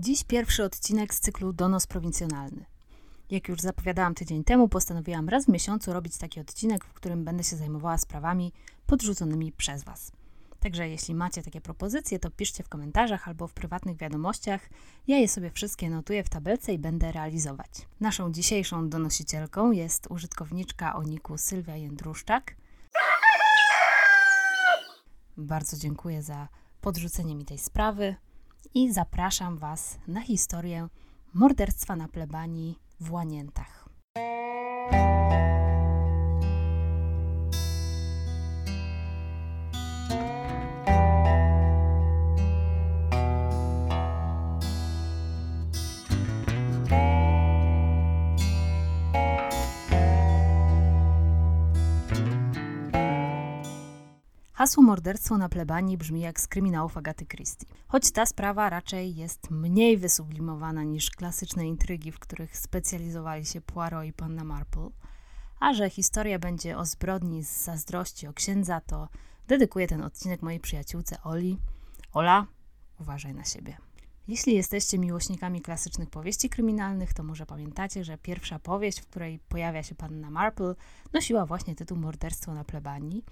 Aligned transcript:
Dziś 0.00 0.24
pierwszy 0.24 0.64
odcinek 0.64 1.14
z 1.14 1.20
cyklu 1.20 1.52
Donos 1.52 1.86
Prowincjonalny. 1.86 2.64
Jak 3.30 3.48
już 3.48 3.60
zapowiadałam 3.60 4.14
tydzień 4.14 4.44
temu, 4.44 4.68
postanowiłam 4.68 5.28
raz 5.28 5.44
w 5.44 5.48
miesiącu 5.48 5.92
robić 5.92 6.18
taki 6.18 6.40
odcinek, 6.40 6.84
w 6.84 6.92
którym 6.92 7.24
będę 7.24 7.44
się 7.44 7.56
zajmowała 7.56 7.98
sprawami 7.98 8.52
podrzuconymi 8.86 9.52
przez 9.52 9.84
Was. 9.84 10.12
Także 10.60 10.88
jeśli 10.88 11.14
macie 11.14 11.42
takie 11.42 11.60
propozycje, 11.60 12.18
to 12.18 12.30
piszcie 12.30 12.62
w 12.62 12.68
komentarzach 12.68 13.28
albo 13.28 13.46
w 13.46 13.52
prywatnych 13.52 13.96
wiadomościach. 13.96 14.70
Ja 15.06 15.18
je 15.18 15.28
sobie 15.28 15.50
wszystkie 15.50 15.90
notuję 15.90 16.24
w 16.24 16.28
tabelce 16.28 16.72
i 16.72 16.78
będę 16.78 17.12
realizować. 17.12 17.70
Naszą 18.00 18.32
dzisiejszą 18.32 18.88
donosicielką 18.88 19.70
jest 19.70 20.06
użytkowniczka 20.10 20.96
o 20.96 21.02
niku 21.02 21.38
Sylwia 21.38 21.76
Jędruszczak. 21.76 22.56
Bardzo 25.36 25.76
dziękuję 25.76 26.22
za 26.22 26.48
podrzucenie 26.80 27.34
mi 27.34 27.44
tej 27.44 27.58
sprawy 27.58 28.16
i 28.74 28.92
zapraszam 28.92 29.58
Was 29.58 29.98
na 30.08 30.20
historię 30.20 30.88
morderstwa 31.34 31.96
na 31.96 32.08
plebanii 32.08 32.78
w 33.00 33.12
Łaniętach. 33.12 33.88
Hasło 54.60 54.82
morderstwo 54.82 55.38
na 55.38 55.48
plebanii 55.48 55.98
brzmi 55.98 56.20
jak 56.20 56.40
z 56.40 56.46
kryminałów 56.46 56.96
Agaty 56.96 57.26
Christie. 57.26 57.66
Choć 57.88 58.10
ta 58.10 58.26
sprawa 58.26 58.70
raczej 58.70 59.16
jest 59.16 59.50
mniej 59.50 59.96
wysublimowana 59.98 60.84
niż 60.84 61.10
klasyczne 61.10 61.66
intrygi, 61.66 62.12
w 62.12 62.18
których 62.18 62.56
specjalizowali 62.56 63.46
się 63.46 63.60
Poirot 63.60 64.04
i 64.04 64.12
Panna 64.12 64.44
Marple, 64.44 64.88
a 65.60 65.74
że 65.74 65.90
historia 65.90 66.38
będzie 66.38 66.78
o 66.78 66.84
zbrodni 66.84 67.44
z 67.44 67.64
zazdrości 67.64 68.26
o 68.26 68.32
księdza, 68.32 68.80
to 68.80 69.08
dedykuję 69.48 69.86
ten 69.86 70.02
odcinek 70.02 70.42
mojej 70.42 70.60
przyjaciółce 70.60 71.22
Oli. 71.22 71.58
Ola, 72.12 72.46
uważaj 72.98 73.34
na 73.34 73.44
siebie. 73.44 73.76
Jeśli 74.28 74.54
jesteście 74.54 74.98
miłośnikami 74.98 75.60
klasycznych 75.60 76.10
powieści 76.10 76.48
kryminalnych, 76.48 77.14
to 77.14 77.22
może 77.22 77.46
pamiętacie, 77.46 78.04
że 78.04 78.18
pierwsza 78.18 78.58
powieść, 78.58 79.00
w 79.00 79.06
której 79.06 79.38
pojawia 79.48 79.82
się 79.82 79.94
panna 79.94 80.30
Marple, 80.30 80.74
nosiła 81.12 81.46
właśnie 81.46 81.74
tytuł 81.74 81.96
Morderstwo 81.96 82.54
na 82.54 82.64
plebanii. 82.64 83.24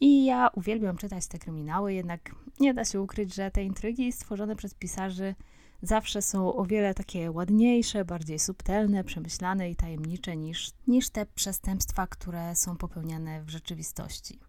I 0.00 0.24
ja 0.24 0.48
uwielbiam 0.54 0.96
czytać 0.96 1.26
te 1.26 1.38
kryminały, 1.38 1.94
jednak 1.94 2.34
nie 2.60 2.74
da 2.74 2.84
się 2.84 3.00
ukryć, 3.00 3.34
że 3.34 3.50
te 3.50 3.64
intrygi 3.64 4.12
stworzone 4.12 4.56
przez 4.56 4.74
pisarzy 4.74 5.34
zawsze 5.82 6.22
są 6.22 6.54
o 6.54 6.66
wiele 6.66 6.94
takie 6.94 7.30
ładniejsze, 7.30 8.04
bardziej 8.04 8.38
subtelne, 8.38 9.04
przemyślane 9.04 9.70
i 9.70 9.76
tajemnicze 9.76 10.36
niż, 10.36 10.70
niż 10.86 11.10
te 11.10 11.26
przestępstwa, 11.26 12.06
które 12.06 12.56
są 12.56 12.76
popełniane 12.76 13.42
w 13.42 13.50
rzeczywistości. 13.50 14.40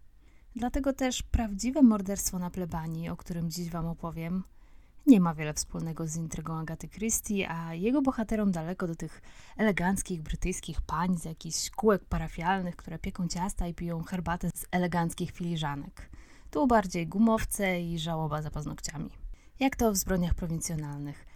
Dlatego 0.56 0.92
też 0.92 1.22
prawdziwe 1.22 1.82
morderstwo 1.82 2.38
na 2.38 2.50
plebanii, 2.50 3.08
o 3.08 3.16
którym 3.16 3.50
dziś 3.50 3.70
Wam 3.70 3.86
opowiem, 3.86 4.44
nie 5.08 5.20
ma 5.20 5.34
wiele 5.34 5.54
wspólnego 5.54 6.06
z 6.06 6.16
intrygą 6.16 6.58
Agaty 6.58 6.88
Christie, 6.88 7.50
a 7.50 7.74
jego 7.74 8.02
bohaterom 8.02 8.52
daleko 8.52 8.86
do 8.86 8.94
tych 8.94 9.22
eleganckich 9.56 10.22
brytyjskich 10.22 10.80
pań 10.80 11.18
z 11.18 11.24
jakichś 11.24 11.70
kółek 11.70 12.04
parafialnych, 12.04 12.76
które 12.76 12.98
pieką 12.98 13.28
ciasta 13.28 13.66
i 13.66 13.74
piją 13.74 14.02
herbatę 14.02 14.50
z 14.54 14.66
eleganckich 14.70 15.30
filiżanek. 15.30 16.10
Tu 16.50 16.66
bardziej 16.66 17.06
gumowce 17.06 17.80
i 17.80 17.98
żałoba 17.98 18.42
za 18.42 18.50
paznokciami. 18.50 19.10
Jak 19.60 19.76
to 19.76 19.92
w 19.92 19.96
zbrodniach 19.96 20.34
prowincjonalnych. 20.34 21.26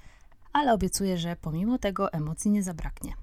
Ale 0.53 0.73
obiecuję, 0.73 1.19
że 1.19 1.37
pomimo 1.37 1.79
tego 1.79 2.13
emocji 2.13 2.51
nie 2.51 2.63
zabraknie. 2.63 3.15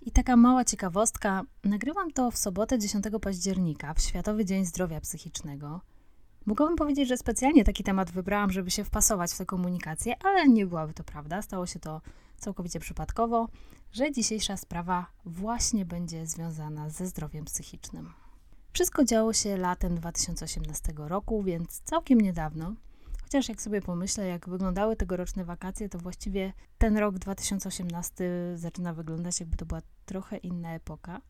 I 0.00 0.10
taka 0.10 0.36
mała 0.36 0.64
ciekawostka, 0.64 1.42
nagrywam 1.64 2.12
to 2.12 2.30
w 2.30 2.38
sobotę 2.38 2.78
10 2.78 3.04
października, 3.22 3.94
w 3.94 4.00
Światowy 4.00 4.44
Dzień 4.44 4.64
Zdrowia 4.64 5.00
Psychicznego– 5.00 5.80
Mogłabym 6.48 6.76
powiedzieć, 6.76 7.08
że 7.08 7.16
specjalnie 7.16 7.64
taki 7.64 7.84
temat 7.84 8.10
wybrałam, 8.10 8.52
żeby 8.52 8.70
się 8.70 8.84
wpasować 8.84 9.32
w 9.32 9.38
tę 9.38 9.46
komunikację, 9.46 10.14
ale 10.24 10.48
nie 10.48 10.66
byłaby 10.66 10.94
to 10.94 11.04
prawda. 11.04 11.42
Stało 11.42 11.66
się 11.66 11.78
to 11.78 12.00
całkowicie 12.36 12.80
przypadkowo, 12.80 13.48
że 13.92 14.12
dzisiejsza 14.12 14.56
sprawa 14.56 15.06
właśnie 15.24 15.84
będzie 15.84 16.26
związana 16.26 16.90
ze 16.90 17.06
zdrowiem 17.06 17.44
psychicznym. 17.44 18.12
Wszystko 18.72 19.04
działo 19.04 19.32
się 19.32 19.56
latem 19.56 19.94
2018 19.94 20.92
roku, 20.96 21.42
więc 21.42 21.80
całkiem 21.84 22.20
niedawno. 22.20 22.74
Chociaż 23.22 23.48
jak 23.48 23.62
sobie 23.62 23.80
pomyślę, 23.80 24.26
jak 24.26 24.48
wyglądały 24.48 24.96
tegoroczne 24.96 25.44
wakacje, 25.44 25.88
to 25.88 25.98
właściwie 25.98 26.52
ten 26.78 26.96
rok 26.96 27.18
2018 27.18 28.24
zaczyna 28.54 28.94
wyglądać, 28.94 29.40
jakby 29.40 29.56
to 29.56 29.66
była 29.66 29.80
trochę 30.06 30.36
inna 30.36 30.74
epoka. 30.74 31.20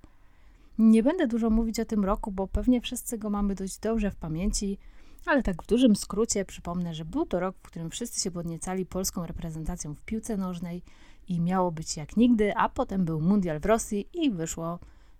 Nie 0.78 1.02
będę 1.02 1.26
dużo 1.26 1.50
mówić 1.50 1.80
o 1.80 1.84
tym 1.84 2.04
roku, 2.04 2.32
bo 2.32 2.48
pewnie 2.48 2.80
wszyscy 2.80 3.18
go 3.18 3.30
mamy 3.30 3.54
dość 3.54 3.78
dobrze 3.78 4.10
w 4.10 4.16
pamięci. 4.16 4.78
Ale 5.26 5.42
tak 5.42 5.62
w 5.62 5.66
dużym 5.66 5.96
skrócie 5.96 6.44
przypomnę, 6.44 6.94
że 6.94 7.04
był 7.04 7.26
to 7.26 7.40
rok, 7.40 7.56
w 7.58 7.62
którym 7.62 7.90
wszyscy 7.90 8.20
się 8.20 8.30
podniecali 8.30 8.86
polską 8.86 9.26
reprezentacją 9.26 9.94
w 9.94 10.02
piłce 10.02 10.36
nożnej 10.36 10.82
i 11.28 11.40
miało 11.40 11.72
być 11.72 11.96
jak 11.96 12.16
nigdy, 12.16 12.56
a 12.56 12.68
potem 12.68 13.04
był 13.04 13.20
mundial 13.20 13.60
w 13.60 13.66
Rosji 13.66 14.08
i 14.14 14.30
wyszło 14.30 14.78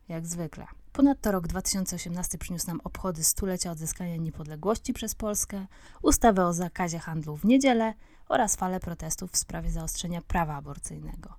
jak 0.09 0.27
zwykle. 0.27 0.67
Ponadto 0.93 1.33
rok 1.33 1.47
2018 1.47 2.39
przyniósł 2.39 2.67
nam 2.67 2.81
obchody 2.85 3.25
stulecia 3.25 3.71
odzyskania 3.71 4.17
niepodległości 4.17 4.93
przez 4.93 5.15
Polskę, 5.15 5.67
ustawę 6.03 6.47
o 6.47 6.53
zakazie 6.53 6.99
handlu 6.99 7.37
w 7.37 7.45
niedzielę 7.45 7.95
oraz 8.29 8.57
falę 8.57 8.81
protestów 8.81 9.31
w 9.31 9.37
sprawie 9.37 9.71
zaostrzenia 9.71 10.23
prawa 10.23 10.55
aborcyjnego. 10.55 11.35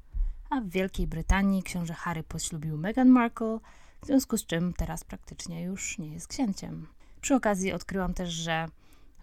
A 0.50 0.62
w 0.62 0.70
Wielkiej 0.70 1.08
Brytanii 1.08 1.64
książę 1.64 1.94
Harry 1.94 2.24
poślubił 2.24 2.78
Meghan 2.78 3.10
Markle, 3.10 3.60
w 4.02 4.06
związku 4.06 4.38
z 4.38 4.46
czym 4.46 4.74
teraz 4.74 5.04
praktycznie 5.04 5.64
już 5.64 5.98
nie 5.98 6.14
jest 6.14 6.28
księciem. 6.28 6.88
Przy 7.22 7.36
okazji 7.36 7.74
odkryłam 7.74 8.14
też, 8.14 8.30
że 8.30 8.66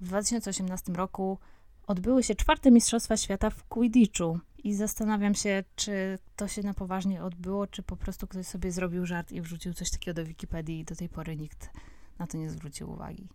w 0.01 0.05
2018 0.05 0.93
roku 0.93 1.39
odbyły 1.87 2.23
się 2.23 2.35
czwarte 2.35 2.71
Mistrzostwa 2.71 3.17
Świata 3.17 3.51
w 3.51 3.65
Quidditchu 3.65 4.39
i 4.65 4.75
zastanawiam 4.75 5.35
się, 5.35 5.65
czy 5.77 6.19
to 6.37 6.49
się 6.49 6.63
na 6.63 6.75
poważnie 6.75 7.25
odbyło, 7.25 7.67
czy 7.67 7.83
po 7.83 7.97
prostu 7.97 8.27
ktoś 8.27 8.47
sobie 8.47 8.73
zrobił 8.73 9.07
żart 9.07 9.33
i 9.33 9.41
wrzucił 9.41 9.75
coś 9.75 9.91
takiego 9.91 10.15
do 10.15 10.25
Wikipedii 10.25 10.81
i 10.81 10.85
do 10.85 10.97
tej 10.97 11.09
pory 11.09 11.37
nikt 11.37 11.71
na 12.19 12.27
to 12.27 12.39
nie 12.39 12.51
zwrócił 12.51 12.91
uwagi. 12.91 13.29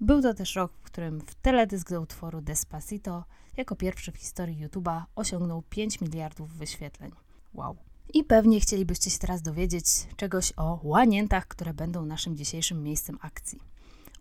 Był 0.00 0.22
to 0.22 0.34
też 0.34 0.56
rok, 0.56 0.72
w 0.72 0.82
którym 0.82 1.20
w 1.20 1.34
teledysk 1.34 1.90
do 1.90 2.00
utworu 2.00 2.40
Despacito 2.40 3.24
jako 3.56 3.76
pierwszy 3.76 4.12
w 4.12 4.16
historii 4.16 4.68
YouTube'a 4.68 5.02
osiągnął 5.14 5.62
5 5.62 6.00
miliardów 6.00 6.52
wyświetleń. 6.52 7.12
Wow. 7.54 7.76
I 8.14 8.24
pewnie 8.24 8.60
chcielibyście 8.60 9.10
się 9.10 9.18
teraz 9.18 9.42
dowiedzieć 9.42 9.84
czegoś 10.16 10.52
o 10.56 10.80
łaniętach, 10.82 11.48
które 11.48 11.74
będą 11.74 12.06
naszym 12.06 12.36
dzisiejszym 12.36 12.82
miejscem 12.82 13.18
akcji. 13.20 13.60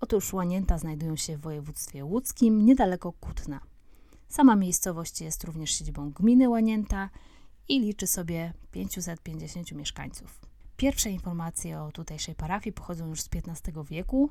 Otóż 0.01 0.33
łanięta 0.33 0.77
znajdują 0.77 1.15
się 1.15 1.37
w 1.37 1.41
województwie 1.41 2.05
łódzkim, 2.05 2.65
niedaleko 2.65 3.13
Kutna. 3.13 3.59
Sama 4.29 4.55
miejscowość 4.55 5.21
jest 5.21 5.43
również 5.43 5.71
siedzibą 5.71 6.11
gminy 6.11 6.49
Łanięta 6.49 7.09
i 7.67 7.79
liczy 7.79 8.07
sobie 8.07 8.53
550 8.71 9.71
mieszkańców. 9.71 10.39
Pierwsze 10.77 11.09
informacje 11.09 11.81
o 11.81 11.91
tutejszej 11.91 12.35
parafii 12.35 12.73
pochodzą 12.73 13.07
już 13.07 13.21
z 13.21 13.29
XV 13.33 13.83
wieku, 13.83 14.29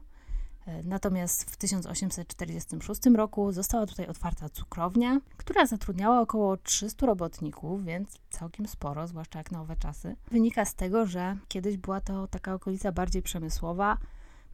natomiast 0.84 1.50
w 1.50 1.56
1846 1.56 3.00
roku 3.16 3.52
została 3.52 3.86
tutaj 3.86 4.06
otwarta 4.06 4.48
cukrownia, 4.48 5.20
która 5.36 5.66
zatrudniała 5.66 6.20
około 6.20 6.56
300 6.56 7.06
robotników, 7.06 7.84
więc 7.84 8.18
całkiem 8.30 8.68
sporo, 8.68 9.06
zwłaszcza 9.06 9.38
jak 9.38 9.50
na 9.50 9.60
owe 9.60 9.76
czasy. 9.76 10.16
Wynika 10.30 10.64
z 10.64 10.74
tego, 10.74 11.06
że 11.06 11.36
kiedyś 11.48 11.76
była 11.76 12.00
to 12.00 12.26
taka 12.26 12.54
okolica 12.54 12.92
bardziej 12.92 13.22
przemysłowa, 13.22 13.98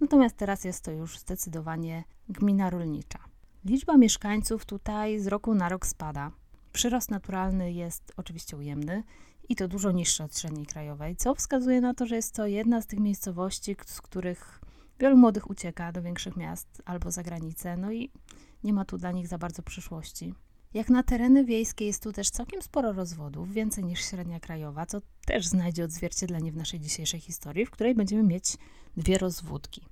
natomiast 0.01 0.37
teraz 0.37 0.65
jest 0.65 0.85
to 0.85 0.91
już 0.91 1.19
zdecydowanie 1.19 2.05
gmina 2.29 2.71
rolnicza. 2.71 3.19
Liczba 3.65 3.97
mieszkańców 3.97 4.67
tutaj 4.67 5.21
z 5.21 5.27
roku 5.27 5.55
na 5.55 5.69
rok 5.69 5.87
spada. 5.87 6.31
Przyrost 6.73 7.11
naturalny 7.11 7.73
jest 7.73 8.13
oczywiście 8.17 8.57
ujemny 8.57 9.03
i 9.49 9.57
to 9.57 9.69
dużo 9.69 9.93
niższy 9.93 10.25
od 10.25 10.39
średniej 10.39 10.67
krajowej, 10.67 11.17
co 11.17 11.35
wskazuje 11.35 11.81
na 11.81 11.95
to, 11.95 12.07
że 12.07 12.17
jest 12.17 12.35
to 12.35 12.47
jedna 12.47 12.83
z 12.83 12.87
tych 12.87 13.01
miejscowości, 13.01 13.77
z 13.87 14.01
których 14.01 14.61
Wielu 15.01 15.17
młodych 15.17 15.51
ucieka 15.51 15.93
do 15.93 16.03
większych 16.03 16.37
miast 16.37 16.83
albo 16.85 17.11
za 17.11 17.23
granicę, 17.23 17.77
no 17.77 17.93
i 17.93 18.11
nie 18.65 18.73
ma 18.73 18.85
tu 18.85 18.99
dla 18.99 19.13
nich 19.13 19.29
za 19.29 19.39
bardzo 19.39 19.63
przyszłości. 19.63 20.35
Jak 20.75 20.91
na 20.91 21.03
tereny 21.03 21.45
wiejskie 21.45 21.87
jest 21.87 22.03
tu 22.03 22.13
też 22.13 22.31
całkiem 22.31 22.63
sporo 22.63 22.93
rozwodów, 22.93 23.53
więcej 23.53 23.85
niż 23.85 24.05
średnia 24.05 24.41
krajowa, 24.41 24.87
co 24.87 25.01
też 25.27 25.47
znajdzie 25.47 25.85
odzwierciedlenie 25.85 26.53
w 26.53 26.57
naszej 26.57 26.81
dzisiejszej 26.81 27.21
historii, 27.21 27.67
w 27.67 27.71
której 27.71 27.95
będziemy 27.95 28.23
mieć 28.23 28.57
dwie 28.97 29.19
rozwódki. 29.19 29.83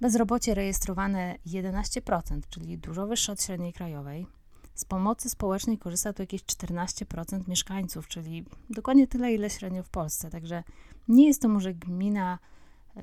Bezrobocie 0.00 0.54
rejestrowane 0.54 1.36
11%, 1.46 2.40
czyli 2.50 2.78
dużo 2.78 3.06
wyższe 3.06 3.32
od 3.32 3.42
średniej 3.42 3.72
krajowej. 3.72 4.26
Z 4.74 4.84
pomocy 4.84 5.30
społecznej 5.30 5.78
korzysta 5.78 6.12
tu 6.12 6.22
jakieś 6.22 6.42
14% 6.42 7.48
mieszkańców, 7.48 8.08
czyli 8.08 8.44
dokładnie 8.70 9.06
tyle, 9.06 9.34
ile 9.34 9.50
średnio 9.50 9.82
w 9.82 9.88
Polsce. 9.88 10.30
Także 10.30 10.62
nie 11.08 11.26
jest 11.26 11.42
to 11.42 11.48
może 11.48 11.74
gmina 11.74 12.38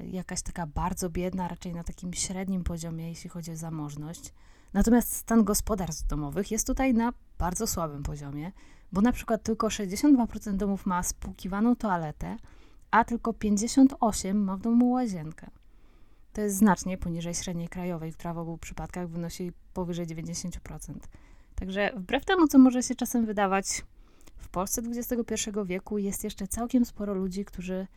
jakaś 0.04 0.42
taka 0.42 0.68
bardzo 0.68 1.10
biedna, 1.10 1.48
raczej 1.48 1.74
na 1.74 1.84
takim 1.84 2.14
średnim 2.14 2.64
poziomie, 2.64 3.10
jeśli 3.10 3.30
chodzi 3.30 3.52
o 3.52 3.56
zamożność. 3.56 4.34
Natomiast 4.74 5.16
stan 5.16 5.44
gospodarstw 5.44 6.08
domowych 6.08 6.52
jest 6.52 6.68
tutaj 6.68 6.94
na 6.94 7.14
bardzo 7.38 7.68
słabym 7.68 8.04
poziomie, 8.04 8.52
bo 8.92 9.02
na 9.02 9.12
przykład 9.12 9.44
tylko 9.44 9.68
62% 9.68 10.56
domów 10.56 10.86
ma 10.86 11.04
spłukiwaną 11.04 11.76
toaletę, 11.76 12.38
a 12.92 13.06
tylko 13.06 13.32
58% 13.32 14.34
ma 14.34 14.58
w 14.58 14.62
domu 14.62 14.92
łazienkę. 14.92 15.48
To 16.34 16.42
jest 16.42 16.58
znacznie 16.58 16.98
poniżej 16.98 17.34
średniej 17.34 17.70
krajowej, 17.70 18.14
która 18.14 18.34
w 18.34 18.38
obu 18.38 18.58
przypadkach 18.58 19.10
wynosi 19.10 19.52
powyżej 19.74 20.08
90%. 20.08 20.60
Także 21.56 21.92
wbrew 21.96 22.26
temu, 22.26 22.48
co 22.48 22.60
może 22.60 22.84
się 22.84 22.96
czasem 22.96 23.26
wydawać, 23.26 23.84
w 24.38 24.50
Polsce 24.50 24.82
XXI 24.82 25.50
wieku 25.66 25.98
jest 25.98 26.24
jeszcze 26.24 26.48
całkiem 26.48 26.86
sporo 26.86 27.14
ludzi, 27.14 27.46
którzy 27.46 27.88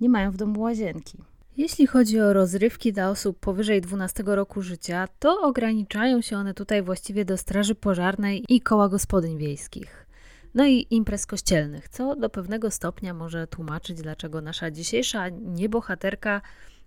nie 0.00 0.08
mają 0.08 0.30
w 0.30 0.36
domu 0.36 0.60
łazienki. 0.60 1.18
Jeśli 1.56 1.86
chodzi 1.86 2.20
o 2.20 2.32
rozrywki 2.32 2.92
dla 2.92 3.10
osób 3.10 3.38
powyżej 3.38 3.80
12 3.80 4.22
roku 4.26 4.62
życia, 4.62 5.08
to 5.18 5.40
ograniczają 5.40 6.20
się 6.20 6.36
one 6.36 6.54
tutaj 6.54 6.82
właściwie 6.82 7.24
do 7.24 7.36
straży 7.36 7.74
pożarnej 7.74 8.44
i 8.48 8.60
koła 8.60 8.88
gospodyń 8.88 9.38
wiejskich. 9.38 10.06
No 10.54 10.66
i 10.66 10.86
imprez 10.90 11.26
kościelnych, 11.26 11.88
co 11.88 12.16
do 12.16 12.30
pewnego 12.30 12.70
stopnia 12.70 13.14
może 13.14 13.46
tłumaczyć, 13.46 14.02
dlaczego 14.02 14.40
nasza 14.40 14.70
dzisiejsza 14.70 15.28
niebohaterka 15.28 16.40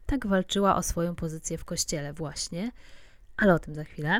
tak 0.06 0.28
walczyła 0.28 0.76
o 0.76 0.84
swoją 0.84 1.16
pozycję 1.16 1.58
w 1.58 1.66
kościele 1.66 2.14
właśnie, 2.14 2.72
ale 3.38 3.54
o 3.54 3.60
tym 3.60 3.76
za 3.76 3.84
chwilę. 3.84 4.20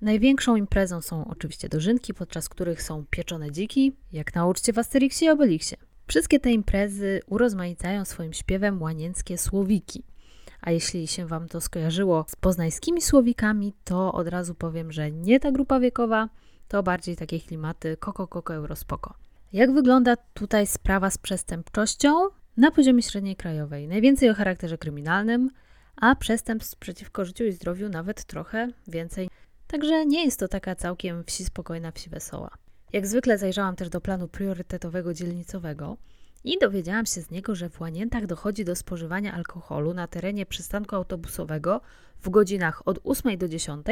Największą 0.00 0.56
imprezą 0.56 1.00
są 1.00 1.28
oczywiście 1.28 1.68
dożynki, 1.68 2.14
podczas 2.14 2.48
których 2.48 2.82
są 2.82 3.04
pieczone 3.10 3.52
dziki, 3.52 3.96
jak 4.12 4.34
na 4.34 4.46
uczcie 4.46 4.72
w 4.72 4.78
Asterixie 4.78 5.26
i 5.26 5.30
Obelixie. 5.30 5.87
Wszystkie 6.08 6.40
te 6.40 6.50
imprezy 6.50 7.20
urozmaicają 7.26 8.04
swoim 8.04 8.32
śpiewem 8.32 8.82
łanięckie 8.82 9.38
słowiki. 9.38 10.02
A 10.60 10.70
jeśli 10.70 11.06
się 11.06 11.26
Wam 11.26 11.48
to 11.48 11.60
skojarzyło 11.60 12.24
z 12.28 12.36
poznańskimi 12.36 13.00
słowikami, 13.00 13.72
to 13.84 14.12
od 14.12 14.28
razu 14.28 14.54
powiem, 14.54 14.92
że 14.92 15.10
nie 15.10 15.40
ta 15.40 15.52
grupa 15.52 15.80
wiekowa, 15.80 16.28
to 16.68 16.82
bardziej 16.82 17.16
takie 17.16 17.40
klimaty 17.40 17.96
koko, 17.96 18.26
koko, 18.26 18.54
eurospoko. 18.54 19.14
Jak 19.52 19.72
wygląda 19.72 20.16
tutaj 20.16 20.66
sprawa 20.66 21.10
z 21.10 21.18
przestępczością? 21.18 22.14
Na 22.56 22.70
poziomie 22.70 23.02
średniej 23.02 23.36
krajowej. 23.36 23.88
Najwięcej 23.88 24.30
o 24.30 24.34
charakterze 24.34 24.78
kryminalnym, 24.78 25.50
a 25.96 26.14
przestępstw 26.14 26.78
przeciwko 26.78 27.24
życiu 27.24 27.44
i 27.44 27.52
zdrowiu 27.52 27.88
nawet 27.88 28.24
trochę 28.24 28.68
więcej. 28.86 29.30
Także 29.66 30.06
nie 30.06 30.24
jest 30.24 30.40
to 30.40 30.48
taka 30.48 30.74
całkiem 30.74 31.24
wsi 31.24 31.44
spokojna, 31.44 31.92
wsi 31.92 32.10
wesoła. 32.10 32.50
Jak 32.92 33.06
zwykle 33.06 33.38
zajrzałam 33.38 33.76
też 33.76 33.88
do 33.88 34.00
planu 34.00 34.28
priorytetowego 34.28 35.14
dzielnicowego 35.14 35.96
i 36.44 36.58
dowiedziałam 36.60 37.06
się 37.06 37.20
z 37.20 37.30
niego, 37.30 37.54
że 37.54 37.70
w 37.70 37.80
Łaniętach 37.80 38.26
dochodzi 38.26 38.64
do 38.64 38.76
spożywania 38.76 39.34
alkoholu 39.34 39.94
na 39.94 40.06
terenie 40.06 40.46
przystanku 40.46 40.96
autobusowego 40.96 41.80
w 42.22 42.28
godzinach 42.28 42.82
od 42.88 42.98
8 43.04 43.38
do 43.38 43.48
10 43.48 43.86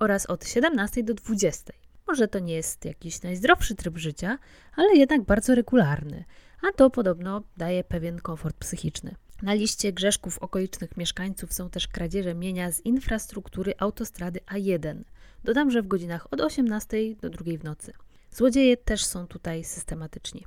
oraz 0.00 0.26
od 0.26 0.46
17 0.46 1.02
do 1.02 1.14
20. 1.14 1.72
Może 2.06 2.28
to 2.28 2.38
nie 2.38 2.54
jest 2.54 2.84
jakiś 2.84 3.22
najzdrowszy 3.22 3.74
tryb 3.74 3.98
życia, 3.98 4.38
ale 4.76 4.96
jednak 4.96 5.22
bardzo 5.22 5.54
regularny, 5.54 6.24
a 6.68 6.72
to 6.72 6.90
podobno 6.90 7.42
daje 7.56 7.84
pewien 7.84 8.18
komfort 8.18 8.56
psychiczny. 8.56 9.14
Na 9.42 9.54
liście 9.54 9.92
grzeszków 9.92 10.38
okolicznych 10.38 10.96
mieszkańców 10.96 11.52
są 11.52 11.70
też 11.70 11.88
kradzieże 11.88 12.34
mienia 12.34 12.72
z 12.72 12.80
infrastruktury 12.80 13.74
autostrady 13.78 14.40
A1. 14.54 15.02
Dodam, 15.44 15.70
że 15.70 15.82
w 15.82 15.86
godzinach 15.86 16.26
od 16.30 16.40
18 16.40 16.96
do 17.20 17.30
2 17.30 17.44
w 17.58 17.64
nocy. 17.64 17.92
Złodzieje 18.30 18.76
też 18.76 19.04
są 19.04 19.26
tutaj 19.26 19.64
systematyczni. 19.64 20.46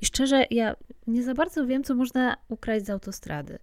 I 0.00 0.06
szczerze, 0.06 0.44
ja 0.50 0.76
nie 1.06 1.22
za 1.22 1.34
bardzo 1.34 1.66
wiem, 1.66 1.84
co 1.84 1.94
można 1.94 2.36
ukraść 2.48 2.86
z 2.86 2.90
autostrady. 2.90 3.58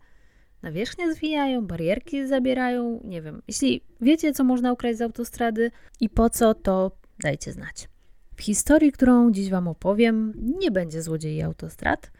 Nawierzchnię 0.61 1.13
zwijają, 1.13 1.67
barierki 1.67 2.27
zabierają, 2.27 3.01
nie 3.03 3.21
wiem. 3.21 3.41
Jeśli 3.47 3.83
wiecie, 4.01 4.33
co 4.33 4.43
można 4.43 4.73
ukraść 4.73 4.97
z 4.97 5.01
autostrady 5.01 5.71
i 5.99 6.09
po 6.09 6.29
co, 6.29 6.53
to 6.53 6.91
dajcie 7.19 7.51
znać. 7.51 7.89
W 8.35 8.41
historii, 8.41 8.91
którą 8.91 9.31
dziś 9.31 9.49
Wam 9.49 9.67
opowiem, 9.67 10.33
nie 10.59 10.71
będzie 10.71 11.01
złodziei 11.01 11.41
autostrad. 11.41 12.11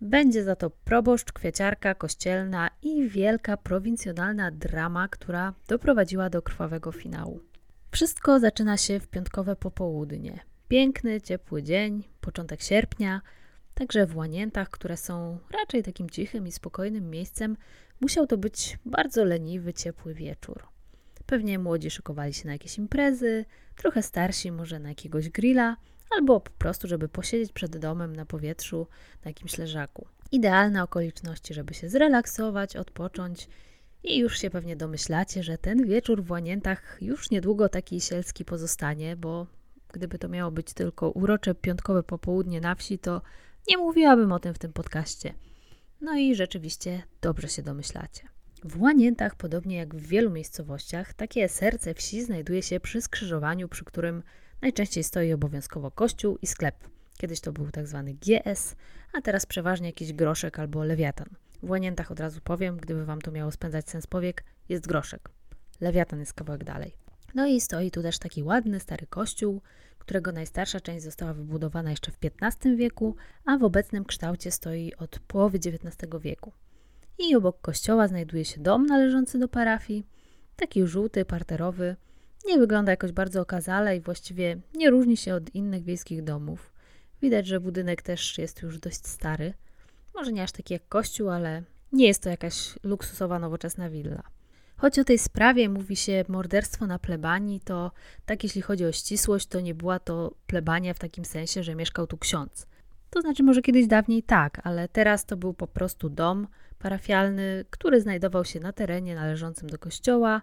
Będzie 0.00 0.44
za 0.44 0.56
to 0.56 0.70
proboszcz, 0.70 1.32
kwieciarka 1.32 1.94
kościelna 1.94 2.70
i 2.82 3.08
wielka 3.08 3.56
prowincjonalna 3.56 4.50
drama, 4.50 5.08
która 5.08 5.54
doprowadziła 5.68 6.30
do 6.30 6.42
krwawego 6.42 6.92
finału. 6.92 7.40
Wszystko 7.90 8.40
zaczyna 8.40 8.76
się 8.76 9.00
w 9.00 9.08
piątkowe 9.08 9.56
popołudnie. 9.56 10.40
Piękny, 10.68 11.20
ciepły 11.20 11.62
dzień, 11.62 12.04
początek 12.20 12.62
sierpnia, 12.62 13.20
także 13.74 14.06
w 14.06 14.16
Łaniętach, 14.16 14.70
które 14.70 14.96
są 14.96 15.38
raczej 15.60 15.82
takim 15.82 16.10
cichym 16.10 16.46
i 16.46 16.52
spokojnym 16.52 17.10
miejscem, 17.10 17.56
musiał 18.00 18.26
to 18.26 18.38
być 18.38 18.78
bardzo 18.84 19.24
leniwy, 19.24 19.74
ciepły 19.74 20.14
wieczór. 20.14 20.62
Pewnie 21.26 21.58
młodzi 21.58 21.90
szykowali 21.90 22.34
się 22.34 22.46
na 22.46 22.52
jakieś 22.52 22.78
imprezy, 22.78 23.44
trochę 23.76 24.02
starsi 24.02 24.52
może 24.52 24.78
na 24.78 24.88
jakiegoś 24.88 25.28
grilla, 25.28 25.76
albo 26.10 26.40
po 26.40 26.50
prostu, 26.50 26.88
żeby 26.88 27.08
posiedzieć 27.08 27.52
przed 27.52 27.76
domem 27.78 28.16
na 28.16 28.26
powietrzu, 28.26 28.86
na 29.24 29.28
jakimś 29.30 29.58
leżaku. 29.58 30.06
Idealne 30.32 30.82
okoliczności, 30.82 31.54
żeby 31.54 31.74
się 31.74 31.88
zrelaksować, 31.88 32.76
odpocząć 32.76 33.48
i 34.04 34.18
już 34.18 34.38
się 34.38 34.50
pewnie 34.50 34.76
domyślacie, 34.76 35.42
że 35.42 35.58
ten 35.58 35.86
wieczór 35.86 36.24
w 36.24 36.30
Łaniętach 36.30 36.98
już 37.00 37.30
niedługo 37.30 37.68
taki 37.68 38.00
sielski 38.00 38.44
pozostanie, 38.44 39.16
bo 39.16 39.46
gdyby 39.92 40.18
to 40.18 40.28
miało 40.28 40.50
być 40.50 40.72
tylko 40.72 41.10
urocze 41.10 41.54
piątkowe 41.54 42.02
popołudnie 42.02 42.60
na 42.60 42.74
wsi, 42.74 42.98
to 42.98 43.22
nie 43.68 43.78
mówiłabym 43.78 44.32
o 44.32 44.38
tym 44.38 44.54
w 44.54 44.58
tym 44.58 44.72
podcaście. 44.72 45.34
No 46.00 46.16
i 46.16 46.34
rzeczywiście 46.34 47.02
dobrze 47.20 47.48
się 47.48 47.62
domyślacie. 47.62 48.28
W 48.64 48.82
Łaniętach, 48.82 49.36
podobnie 49.36 49.76
jak 49.76 49.94
w 49.94 50.06
wielu 50.06 50.30
miejscowościach, 50.30 51.14
takie 51.14 51.48
serce 51.48 51.94
wsi 51.94 52.24
znajduje 52.24 52.62
się 52.62 52.80
przy 52.80 53.02
skrzyżowaniu, 53.02 53.68
przy 53.68 53.84
którym 53.84 54.22
najczęściej 54.62 55.04
stoi 55.04 55.32
obowiązkowo 55.32 55.90
kościół 55.90 56.38
i 56.42 56.46
sklep. 56.46 56.74
Kiedyś 57.18 57.40
to 57.40 57.52
był 57.52 57.70
tak 57.70 57.86
zwany 57.86 58.14
GS, 58.14 58.76
a 59.12 59.20
teraz 59.20 59.46
przeważnie 59.46 59.86
jakiś 59.86 60.12
groszek 60.12 60.58
albo 60.58 60.84
lewiatan. 60.84 61.28
W 61.62 61.70
Łaniętach 61.70 62.10
od 62.10 62.20
razu 62.20 62.40
powiem, 62.44 62.76
gdyby 62.76 63.04
Wam 63.04 63.20
to 63.20 63.30
miało 63.30 63.50
spędzać 63.50 63.90
sens 63.90 64.06
powiek, 64.06 64.44
jest 64.68 64.86
groszek. 64.86 65.30
Lewiatan 65.80 66.20
jest 66.20 66.32
kawałek 66.32 66.64
dalej. 66.64 67.07
No 67.34 67.46
i 67.46 67.60
stoi 67.60 67.90
tu 67.90 68.02
też 68.02 68.18
taki 68.18 68.42
ładny, 68.42 68.80
stary 68.80 69.06
kościół, 69.06 69.60
którego 69.98 70.32
najstarsza 70.32 70.80
część 70.80 71.04
została 71.04 71.34
wybudowana 71.34 71.90
jeszcze 71.90 72.12
w 72.12 72.18
XV 72.42 72.76
wieku, 72.76 73.16
a 73.44 73.58
w 73.58 73.64
obecnym 73.64 74.04
kształcie 74.04 74.50
stoi 74.50 74.94
od 74.98 75.18
połowy 75.18 75.58
XIX 75.58 76.10
wieku. 76.20 76.52
I 77.18 77.36
obok 77.36 77.60
kościoła 77.60 78.08
znajduje 78.08 78.44
się 78.44 78.60
dom 78.60 78.86
należący 78.86 79.38
do 79.38 79.48
parafii, 79.48 80.06
taki 80.56 80.86
żółty, 80.86 81.24
parterowy. 81.24 81.96
Nie 82.46 82.58
wygląda 82.58 82.92
jakoś 82.92 83.12
bardzo 83.12 83.40
okazale 83.40 83.96
i 83.96 84.00
właściwie 84.00 84.56
nie 84.74 84.90
różni 84.90 85.16
się 85.16 85.34
od 85.34 85.54
innych 85.54 85.84
wiejskich 85.84 86.24
domów. 86.24 86.72
Widać, 87.22 87.46
że 87.46 87.60
budynek 87.60 88.02
też 88.02 88.38
jest 88.38 88.62
już 88.62 88.78
dość 88.78 89.06
stary. 89.06 89.54
Może 90.14 90.32
nie 90.32 90.42
aż 90.42 90.52
taki 90.52 90.74
jak 90.74 90.88
kościół, 90.88 91.30
ale 91.30 91.62
nie 91.92 92.06
jest 92.06 92.22
to 92.22 92.30
jakaś 92.30 92.78
luksusowa, 92.82 93.38
nowoczesna 93.38 93.90
willa. 93.90 94.22
Choć 94.78 94.98
o 94.98 95.04
tej 95.04 95.18
sprawie 95.18 95.68
mówi 95.68 95.96
się 95.96 96.24
morderstwo 96.28 96.86
na 96.86 96.98
plebanii, 96.98 97.60
to 97.60 97.92
tak 98.26 98.42
jeśli 98.42 98.62
chodzi 98.62 98.84
o 98.84 98.92
ścisłość, 98.92 99.46
to 99.46 99.60
nie 99.60 99.74
była 99.74 99.98
to 99.98 100.34
plebania 100.46 100.94
w 100.94 100.98
takim 100.98 101.24
sensie, 101.24 101.62
że 101.62 101.74
mieszkał 101.74 102.06
tu 102.06 102.18
ksiądz. 102.18 102.66
To 103.10 103.20
znaczy 103.20 103.42
może 103.42 103.62
kiedyś 103.62 103.86
dawniej 103.86 104.22
tak, 104.22 104.60
ale 104.64 104.88
teraz 104.88 105.24
to 105.24 105.36
był 105.36 105.54
po 105.54 105.66
prostu 105.66 106.08
dom 106.08 106.46
parafialny, 106.78 107.64
który 107.70 108.00
znajdował 108.00 108.44
się 108.44 108.60
na 108.60 108.72
terenie 108.72 109.14
należącym 109.14 109.70
do 109.70 109.78
kościoła, 109.78 110.42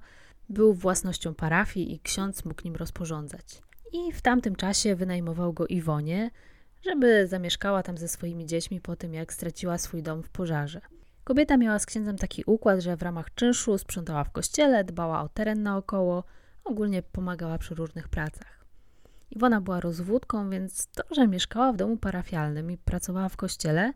był 0.50 0.74
własnością 0.74 1.34
parafii 1.34 1.94
i 1.94 2.00
ksiądz 2.00 2.46
mógł 2.46 2.62
nim 2.66 2.76
rozporządzać. 2.76 3.62
I 3.94 4.12
w 4.12 4.22
tamtym 4.22 4.56
czasie 4.56 4.96
wynajmował 4.96 5.54
go 5.54 5.68
Iwonie, 5.68 6.32
żeby 6.86 7.28
zamieszkała 7.28 7.84
tam 7.84 7.98
ze 7.98 8.08
swoimi 8.08 8.46
dziećmi 8.46 8.82
po 8.82 8.96
tym, 8.96 9.14
jak 9.14 9.34
straciła 9.34 9.78
swój 9.78 10.04
dom 10.04 10.24
w 10.24 10.30
pożarze. 10.30 10.82
Kobieta 11.26 11.58
miała 11.58 11.80
z 11.80 11.86
księdzem 11.86 12.18
taki 12.18 12.44
układ, 12.46 12.80
że 12.80 12.98
w 12.98 13.02
ramach 13.02 13.34
czynszu 13.36 13.78
sprzątała 13.78 14.24
w 14.24 14.32
kościele, 14.32 14.84
dbała 14.84 15.22
o 15.22 15.30
teren 15.30 15.64
naokoło, 15.64 16.24
ogólnie 16.64 17.04
pomagała 17.04 17.58
przy 17.58 17.76
różnych 17.76 18.08
pracach. 18.08 18.66
Iwona 19.32 19.62
była 19.62 19.80
rozwódką, 19.80 20.50
więc 20.50 20.88
to, 20.88 21.04
że 21.12 21.28
mieszkała 21.28 21.74
w 21.74 21.78
domu 21.78 21.98
parafialnym 21.98 22.72
i 22.72 22.78
pracowała 22.78 23.30
w 23.30 23.38
kościele, 23.38 23.94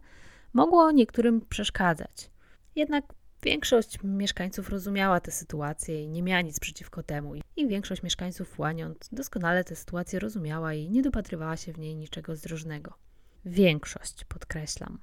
mogło 0.54 0.92
niektórym 0.92 1.42
przeszkadzać. 1.42 2.32
Jednak 2.76 3.06
większość 3.44 4.00
mieszkańców 4.04 4.70
rozumiała 4.70 5.20
tę 5.20 5.32
sytuację 5.32 6.04
i 6.04 6.10
nie 6.10 6.24
miała 6.24 6.42
nic 6.42 6.60
przeciwko 6.60 7.04
temu. 7.04 7.36
I 7.56 7.68
większość 7.68 8.04
mieszkańców 8.04 8.60
Łaniąt 8.60 9.10
doskonale 9.12 9.64
tę 9.64 9.76
sytuację 9.76 10.20
rozumiała 10.20 10.74
i 10.74 10.90
nie 10.90 11.02
dopatrywała 11.02 11.58
się 11.58 11.74
w 11.74 11.80
niej 11.80 11.96
niczego 11.96 12.36
zdrożnego. 12.36 12.94
Większość, 13.46 14.26
podkreślam. 14.26 15.00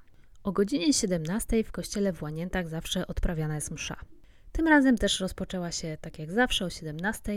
O 0.47 0.53
godzinie 0.53 0.93
17 0.93 1.65
w 1.65 1.73
kościele 1.73 2.13
w 2.13 2.23
Łaniętach 2.23 2.69
zawsze 2.69 3.07
odprawiana 3.07 3.55
jest 3.55 3.71
msza. 3.71 3.97
Tym 4.53 4.69
razem 4.69 4.99
też 4.99 5.21
rozpoczęła 5.21 5.73
się 5.73 5.99
tak 6.01 6.19
jak 6.19 6.33
zawsze 6.33 6.65
o 6.65 6.71
17, 6.71 7.33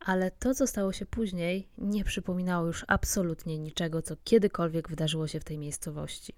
ale 0.00 0.30
to, 0.30 0.54
co 0.54 0.66
stało 0.66 0.92
się 0.92 1.06
później, 1.06 1.68
nie 1.78 2.04
przypominało 2.04 2.66
już 2.66 2.84
absolutnie 2.88 3.58
niczego, 3.58 4.02
co 4.02 4.16
kiedykolwiek 4.24 4.88
wydarzyło 4.88 5.26
się 5.26 5.40
w 5.40 5.44
tej 5.44 5.58
miejscowości. 5.58 6.32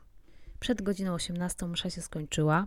Przed 0.61 0.83
godziną 0.83 1.15
18 1.15 1.67
msza 1.67 1.91
się 1.91 2.03
skończyła 2.03 2.67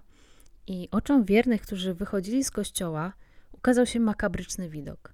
i 0.68 0.88
oczom 0.92 1.26
wiernych, 1.26 1.62
którzy 1.62 1.94
wychodzili 1.94 2.44
z 2.44 2.52
kościoła, 2.52 3.14
ukazał 3.52 3.86
się 3.86 4.00
makabryczny 4.00 4.70
widok. 4.70 5.14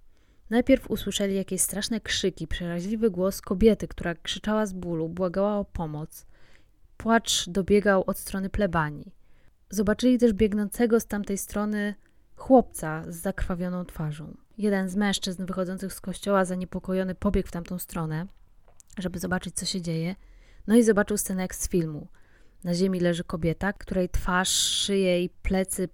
Najpierw 0.49 0.91
usłyszeli 0.91 1.35
jakieś 1.35 1.61
straszne 1.61 2.01
krzyki, 2.01 2.47
przeraźliwy 2.47 3.11
głos 3.11 3.41
kobiety, 3.41 3.87
która 3.87 4.15
krzyczała 4.15 4.65
z 4.65 4.73
bólu, 4.73 5.09
błagała 5.09 5.57
o 5.57 5.65
pomoc. 5.65 6.26
Płacz 6.97 7.49
dobiegał 7.49 8.03
od 8.07 8.17
strony 8.17 8.49
plebanii. 8.49 9.11
Zobaczyli 9.69 10.17
też 10.17 10.33
biegnącego 10.33 10.99
z 10.99 11.05
tamtej 11.05 11.37
strony 11.37 11.95
chłopca 12.35 13.03
z 13.07 13.15
zakrwawioną 13.15 13.85
twarzą. 13.85 14.37
Jeden 14.57 14.89
z 14.89 14.95
mężczyzn 14.95 15.45
wychodzących 15.45 15.93
z 15.93 16.01
kościoła 16.01 16.45
zaniepokojony 16.45 17.15
pobiegł 17.15 17.47
w 17.47 17.51
tamtą 17.51 17.79
stronę, 17.79 18.25
żeby 18.97 19.19
zobaczyć, 19.19 19.55
co 19.55 19.65
się 19.65 19.81
dzieje. 19.81 20.15
No 20.67 20.75
i 20.75 20.83
zobaczył 20.83 21.17
scenę 21.17 21.41
jak 21.41 21.55
z 21.55 21.69
filmu. 21.69 22.07
Na 22.63 22.73
ziemi 22.73 22.99
leży 22.99 23.23
kobieta, 23.23 23.73
której 23.73 24.09
twarz, 24.09 24.49
szyję 24.49 25.23
i 25.23 25.29
plecy 25.29 25.89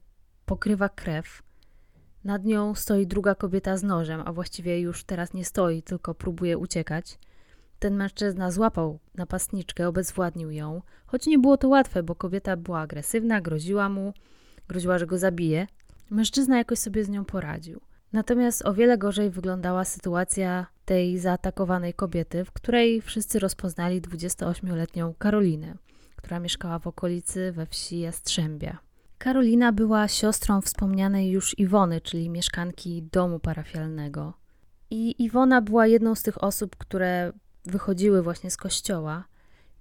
pokrywa 0.45 0.89
krew. 0.89 1.43
Nad 2.23 2.45
nią 2.45 2.75
stoi 2.75 3.07
druga 3.07 3.35
kobieta 3.35 3.77
z 3.77 3.83
nożem, 3.83 4.21
a 4.25 4.33
właściwie 4.33 4.79
już 4.79 5.03
teraz 5.03 5.33
nie 5.33 5.45
stoi, 5.45 5.83
tylko 5.83 6.15
próbuje 6.15 6.57
uciekać. 6.57 7.19
Ten 7.83 7.95
mężczyzna 7.95 8.51
złapał 8.51 8.99
napastniczkę, 9.15 9.87
obezwładnił 9.87 10.51
ją, 10.51 10.81
choć 11.05 11.27
nie 11.27 11.39
było 11.39 11.57
to 11.57 11.67
łatwe, 11.67 12.03
bo 12.03 12.15
kobieta 12.15 12.57
była 12.57 12.79
agresywna, 12.79 13.41
groziła 13.41 13.89
mu, 13.89 14.13
groziła, 14.67 14.97
że 14.97 15.07
go 15.07 15.17
zabije. 15.17 15.67
Mężczyzna 16.09 16.57
jakoś 16.57 16.79
sobie 16.79 17.03
z 17.03 17.09
nią 17.09 17.25
poradził. 17.25 17.81
Natomiast 18.13 18.65
o 18.65 18.73
wiele 18.73 18.97
gorzej 18.97 19.29
wyglądała 19.29 19.85
sytuacja 19.85 20.65
tej 20.85 21.19
zaatakowanej 21.19 21.93
kobiety, 21.93 22.45
w 22.45 22.51
której 22.51 23.01
wszyscy 23.01 23.39
rozpoznali 23.39 24.01
28-letnią 24.01 25.13
Karolinę, 25.17 25.75
która 26.15 26.39
mieszkała 26.39 26.79
w 26.79 26.87
okolicy 26.87 27.51
we 27.51 27.65
wsi 27.65 27.99
Jastrzębia. 27.99 28.77
Karolina 29.17 29.71
była 29.71 30.07
siostrą 30.07 30.61
wspomnianej 30.61 31.31
już 31.31 31.59
Iwony, 31.59 32.01
czyli 32.01 32.29
mieszkanki 32.29 33.03
domu 33.11 33.39
parafialnego. 33.39 34.33
I 34.89 35.23
Iwona 35.23 35.61
była 35.61 35.87
jedną 35.87 36.15
z 36.15 36.23
tych 36.23 36.43
osób, 36.43 36.75
które 36.75 37.33
wychodziły 37.65 38.23
właśnie 38.23 38.51
z 38.51 38.57
kościoła. 38.57 39.23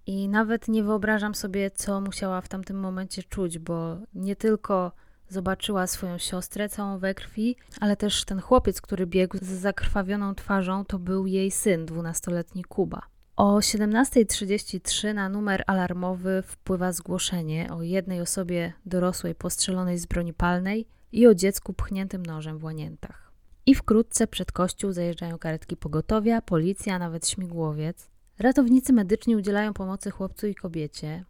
I 0.07 0.29
nawet 0.29 0.69
nie 0.69 0.83
wyobrażam 0.83 1.35
sobie, 1.35 1.71
co 1.71 2.01
musiała 2.01 2.41
w 2.41 2.49
tamtym 2.49 2.81
momencie 2.81 3.23
czuć, 3.23 3.59
bo 3.59 3.97
nie 4.15 4.37
tylko 4.37 4.93
zobaczyła 5.29 5.87
swoją 5.87 6.19
siostrę 6.19 6.69
całą 6.69 6.99
we 6.99 7.15
krwi, 7.15 7.57
ale 7.81 7.97
też 7.97 8.25
ten 8.25 8.41
chłopiec, 8.41 8.81
który 8.81 9.07
biegł 9.07 9.39
z 9.39 9.43
zakrwawioną 9.43 10.35
twarzą, 10.35 10.85
to 10.85 10.99
był 10.99 11.27
jej 11.27 11.51
syn, 11.51 11.87
dwunastoletni 11.87 12.65
Kuba. 12.65 13.03
O 13.37 13.59
17.33 13.59 15.15
na 15.15 15.29
numer 15.29 15.65
alarmowy 15.67 16.43
wpływa 16.47 16.93
zgłoszenie 16.93 17.69
o 17.73 17.83
jednej 17.83 18.21
osobie 18.21 18.73
dorosłej 18.87 19.35
postrzelonej 19.35 19.99
z 19.99 20.07
broni 20.07 20.33
palnej 20.33 20.87
i 21.13 21.27
o 21.27 21.35
dziecku 21.35 21.73
pchniętym 21.73 22.27
nożem 22.27 22.59
w 22.59 22.65
łaniętach. 22.65 23.32
I 23.67 23.75
wkrótce 23.75 24.27
przed 24.27 24.53
kościół 24.53 24.93
zajeżdżają 24.93 25.39
karetki 25.39 25.77
pogotowia, 25.77 26.43
policja, 26.43 26.99
nawet 26.99 27.29
śmigłowiec. 27.29 28.11
Ratownicy 28.39 28.93
medyczni 28.93 29.37
udzielają 29.37 29.75
pomocy 29.75 30.11
chłopcu 30.11 30.47
i 30.47 30.55
kobiecie. 30.55 31.25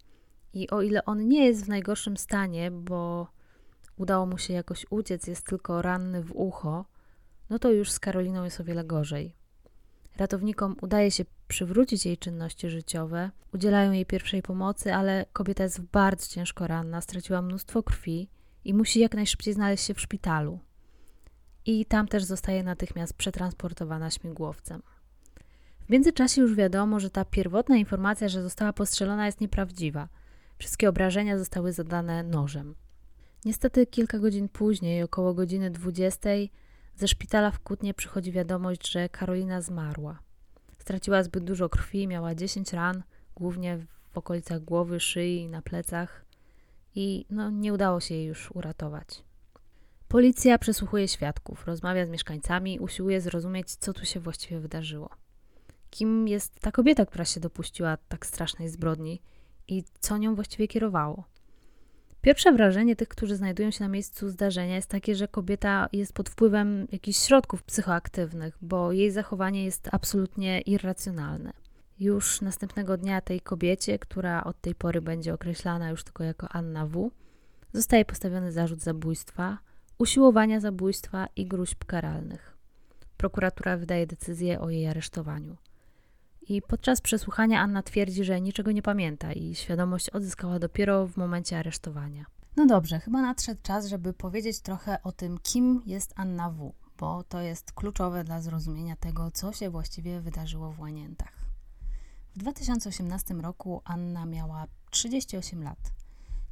I 0.54 0.70
o 0.70 0.82
ile 0.82 1.04
on 1.04 1.28
nie 1.28 1.46
jest 1.46 1.64
w 1.64 1.68
najgorszym 1.68 2.16
stanie, 2.16 2.70
bo 2.70 3.28
udało 3.96 4.26
mu 4.26 4.38
się 4.38 4.54
jakoś 4.54 4.86
uciec, 4.90 5.26
jest 5.26 5.46
tylko 5.46 5.82
ranny 5.82 6.22
w 6.22 6.32
ucho, 6.34 6.84
no 7.50 7.58
to 7.58 7.72
już 7.72 7.90
z 7.90 8.00
Karoliną 8.00 8.44
jest 8.44 8.60
o 8.60 8.64
wiele 8.64 8.84
gorzej. 8.84 9.36
Ratownikom 10.16 10.76
udaje 10.82 11.10
się 11.10 11.24
przywrócić 11.48 12.06
jej 12.06 12.18
czynności 12.18 12.70
życiowe, 12.70 13.30
udzielają 13.54 13.92
jej 13.92 14.06
pierwszej 14.06 14.42
pomocy, 14.42 14.94
ale 14.94 15.26
kobieta 15.32 15.64
jest 15.64 15.80
bardzo 15.80 16.26
ciężko 16.26 16.66
ranna, 16.66 17.00
straciła 17.00 17.42
mnóstwo 17.42 17.82
krwi 17.82 18.28
i 18.64 18.74
musi 18.74 19.00
jak 19.00 19.14
najszybciej 19.14 19.54
znaleźć 19.54 19.84
się 19.84 19.94
w 19.94 20.00
szpitalu. 20.00 20.58
I 21.66 21.86
tam 21.86 22.08
też 22.08 22.24
zostaje 22.24 22.62
natychmiast 22.62 23.14
przetransportowana 23.14 24.10
śmigłowcem. 24.10 24.82
W 25.86 25.90
międzyczasie 25.90 26.40
już 26.40 26.54
wiadomo, 26.54 27.00
że 27.00 27.10
ta 27.10 27.24
pierwotna 27.24 27.76
informacja, 27.76 28.28
że 28.28 28.42
została 28.42 28.72
postrzelona, 28.72 29.26
jest 29.26 29.40
nieprawdziwa. 29.40 30.08
Wszystkie 30.58 30.88
obrażenia 30.88 31.38
zostały 31.38 31.72
zadane 31.72 32.22
nożem. 32.22 32.74
Niestety 33.44 33.86
kilka 33.86 34.18
godzin 34.18 34.48
później, 34.48 35.02
około 35.02 35.34
godziny 35.34 35.70
20, 35.70 36.30
ze 36.96 37.08
szpitala 37.08 37.50
w 37.50 37.60
Kutnie 37.60 37.94
przychodzi 37.94 38.32
wiadomość, 38.32 38.90
że 38.90 39.08
Karolina 39.08 39.60
zmarła. 39.60 40.18
Straciła 40.78 41.22
zbyt 41.22 41.44
dużo 41.44 41.68
krwi, 41.68 42.08
miała 42.08 42.34
10 42.34 42.72
ran, 42.72 43.02
głównie 43.36 43.78
w 44.12 44.18
okolicach 44.18 44.60
głowy, 44.60 45.00
szyi 45.00 45.40
i 45.40 45.48
na 45.48 45.62
plecach 45.62 46.24
i 46.94 47.26
no, 47.30 47.50
nie 47.50 47.72
udało 47.72 48.00
się 48.00 48.14
jej 48.14 48.26
już 48.26 48.50
uratować. 48.50 49.22
Policja 50.12 50.58
przesłuchuje 50.58 51.08
świadków, 51.08 51.66
rozmawia 51.66 52.06
z 52.06 52.10
mieszkańcami, 52.10 52.80
usiłuje 52.80 53.20
zrozumieć, 53.20 53.74
co 53.74 53.92
tu 53.92 54.04
się 54.04 54.20
właściwie 54.20 54.60
wydarzyło. 54.60 55.10
Kim 55.90 56.28
jest 56.28 56.60
ta 56.60 56.72
kobieta, 56.72 57.06
która 57.06 57.24
się 57.24 57.40
dopuściła 57.40 57.96
tak 58.08 58.26
strasznej 58.26 58.68
zbrodni 58.68 59.22
i 59.68 59.84
co 60.00 60.18
nią 60.18 60.34
właściwie 60.34 60.68
kierowało? 60.68 61.24
Pierwsze 62.22 62.52
wrażenie 62.52 62.96
tych, 62.96 63.08
którzy 63.08 63.36
znajdują 63.36 63.70
się 63.70 63.84
na 63.84 63.88
miejscu 63.88 64.28
zdarzenia, 64.28 64.74
jest 64.74 64.88
takie, 64.88 65.14
że 65.14 65.28
kobieta 65.28 65.88
jest 65.92 66.12
pod 66.12 66.28
wpływem 66.28 66.86
jakichś 66.92 67.18
środków 67.18 67.62
psychoaktywnych, 67.62 68.58
bo 68.62 68.92
jej 68.92 69.10
zachowanie 69.10 69.64
jest 69.64 69.88
absolutnie 69.92 70.60
irracjonalne. 70.60 71.52
Już 71.98 72.40
następnego 72.40 72.96
dnia 72.96 73.20
tej 73.20 73.40
kobiecie, 73.40 73.98
która 73.98 74.44
od 74.44 74.60
tej 74.60 74.74
pory 74.74 75.00
będzie 75.00 75.34
określana 75.34 75.90
już 75.90 76.04
tylko 76.04 76.24
jako 76.24 76.48
Anna 76.48 76.86
W., 76.86 77.10
zostaje 77.72 78.04
postawiony 78.04 78.52
zarzut 78.52 78.80
zabójstwa, 78.80 79.58
usiłowania 80.02 80.60
zabójstwa 80.60 81.26
i 81.36 81.46
gruźb 81.46 81.84
karalnych. 81.84 82.56
Prokuratura 83.16 83.76
wydaje 83.76 84.06
decyzję 84.06 84.60
o 84.60 84.70
jej 84.70 84.86
aresztowaniu. 84.86 85.56
I 86.48 86.62
podczas 86.62 87.00
przesłuchania 87.00 87.60
Anna 87.60 87.82
twierdzi, 87.82 88.24
że 88.24 88.40
niczego 88.40 88.72
nie 88.72 88.82
pamięta 88.82 89.32
i 89.32 89.54
świadomość 89.54 90.10
odzyskała 90.10 90.58
dopiero 90.58 91.06
w 91.06 91.16
momencie 91.16 91.58
aresztowania. 91.58 92.24
No 92.56 92.66
dobrze, 92.66 93.00
chyba 93.00 93.22
nadszedł 93.22 93.60
czas, 93.62 93.86
żeby 93.86 94.12
powiedzieć 94.12 94.60
trochę 94.60 95.02
o 95.02 95.12
tym, 95.12 95.38
kim 95.42 95.82
jest 95.86 96.12
Anna 96.16 96.50
W., 96.50 96.72
bo 96.98 97.24
to 97.24 97.40
jest 97.40 97.72
kluczowe 97.72 98.24
dla 98.24 98.40
zrozumienia 98.40 98.96
tego, 98.96 99.30
co 99.30 99.52
się 99.52 99.70
właściwie 99.70 100.20
wydarzyło 100.20 100.72
w 100.72 100.80
Łaniętach. 100.80 101.34
W 102.34 102.38
2018 102.38 103.34
roku 103.34 103.82
Anna 103.84 104.26
miała 104.26 104.66
38 104.90 105.62
lat. 105.62 105.92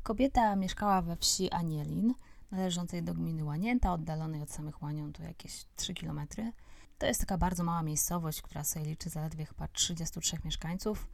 Kobieta 0.02 0.56
mieszkała 0.56 1.02
we 1.02 1.16
wsi 1.16 1.50
Anielin, 1.50 2.14
należącej 2.50 3.02
do 3.02 3.14
gminy 3.14 3.44
Łanięta, 3.44 3.92
oddalonej 3.92 4.42
od 4.42 4.50
samych 4.50 4.82
Łanią 4.82 5.12
to 5.12 5.22
jakieś 5.22 5.64
3 5.76 5.94
kilometry. 5.94 6.52
To 6.98 7.06
jest 7.06 7.20
taka 7.20 7.38
bardzo 7.38 7.64
mała 7.64 7.82
miejscowość, 7.82 8.42
która 8.42 8.64
sobie 8.64 8.84
liczy 8.84 9.10
zaledwie 9.10 9.46
chyba 9.46 9.68
33 9.68 10.36
mieszkańców. 10.44 11.08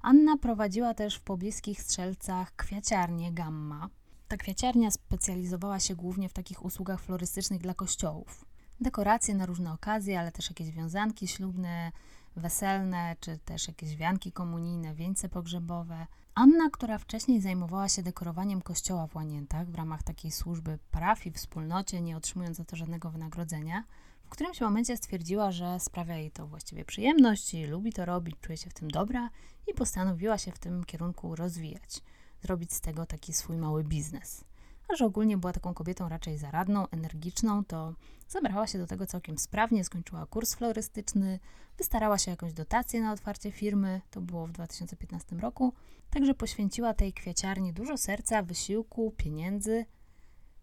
Anna 0.00 0.36
prowadziła 0.36 0.94
też 0.94 1.16
w 1.16 1.20
pobliskich 1.20 1.82
strzelcach 1.82 2.56
kwiaciarnię 2.56 3.32
Gamma. 3.32 3.88
Ta 4.28 4.36
kwiaciarnia 4.36 4.90
specjalizowała 4.90 5.80
się 5.80 5.94
głównie 5.94 6.28
w 6.28 6.32
takich 6.32 6.64
usługach 6.64 7.00
florystycznych 7.00 7.60
dla 7.60 7.74
kościołów. 7.74 8.44
Dekoracje 8.80 9.34
na 9.34 9.46
różne 9.46 9.72
okazje, 9.72 10.20
ale 10.20 10.32
też 10.32 10.48
jakieś 10.48 10.70
wiązanki 10.70 11.28
ślubne, 11.28 11.92
weselne, 12.36 13.16
czy 13.20 13.38
też 13.38 13.68
jakieś 13.68 13.96
wianki 13.96 14.32
komunijne, 14.32 14.94
wieńce 14.94 15.28
pogrzebowe. 15.28 16.06
Anna, 16.38 16.70
która 16.70 16.98
wcześniej 16.98 17.40
zajmowała 17.40 17.88
się 17.88 18.02
dekorowaniem 18.02 18.62
kościoła 18.62 19.06
w 19.06 19.16
Łaniętach 19.16 19.70
w 19.70 19.74
ramach 19.74 20.02
takiej 20.02 20.30
służby 20.30 20.78
parafii, 20.90 21.34
wspólnocie, 21.34 22.00
nie 22.00 22.16
otrzymując 22.16 22.56
za 22.56 22.64
to 22.64 22.76
żadnego 22.76 23.10
wynagrodzenia, 23.10 23.84
w 24.24 24.28
którymś 24.28 24.60
momencie 24.60 24.96
stwierdziła, 24.96 25.52
że 25.52 25.80
sprawia 25.80 26.16
jej 26.16 26.30
to 26.30 26.46
właściwie 26.46 26.84
przyjemność 26.84 27.54
lubi 27.68 27.92
to 27.92 28.04
robić, 28.04 28.36
czuje 28.40 28.56
się 28.56 28.70
w 28.70 28.74
tym 28.74 28.90
dobra 28.90 29.30
i 29.66 29.74
postanowiła 29.74 30.38
się 30.38 30.52
w 30.52 30.58
tym 30.58 30.84
kierunku 30.84 31.36
rozwijać, 31.36 32.02
zrobić 32.42 32.72
z 32.72 32.80
tego 32.80 33.06
taki 33.06 33.32
swój 33.32 33.56
mały 33.56 33.84
biznes. 33.84 34.44
A 34.88 34.96
że 34.96 35.06
ogólnie 35.06 35.36
była 35.38 35.52
taką 35.52 35.74
kobietą 35.74 36.08
raczej 36.08 36.38
zaradną, 36.38 36.88
energiczną, 36.88 37.64
to 37.64 37.94
zabrała 38.28 38.66
się 38.66 38.78
do 38.78 38.86
tego 38.86 39.06
całkiem 39.06 39.38
sprawnie, 39.38 39.84
skończyła 39.84 40.26
kurs 40.26 40.54
florystyczny, 40.54 41.38
wystarała 41.78 42.18
się 42.18 42.30
jakąś 42.30 42.52
dotację 42.52 43.00
na 43.00 43.12
otwarcie 43.12 43.52
firmy, 43.52 44.00
to 44.10 44.20
było 44.20 44.46
w 44.46 44.52
2015 44.52 45.36
roku, 45.36 45.72
także 46.10 46.34
poświęciła 46.34 46.94
tej 46.94 47.12
kwiaciarni 47.12 47.72
dużo 47.72 47.96
serca, 47.96 48.42
wysiłku, 48.42 49.14
pieniędzy. 49.16 49.86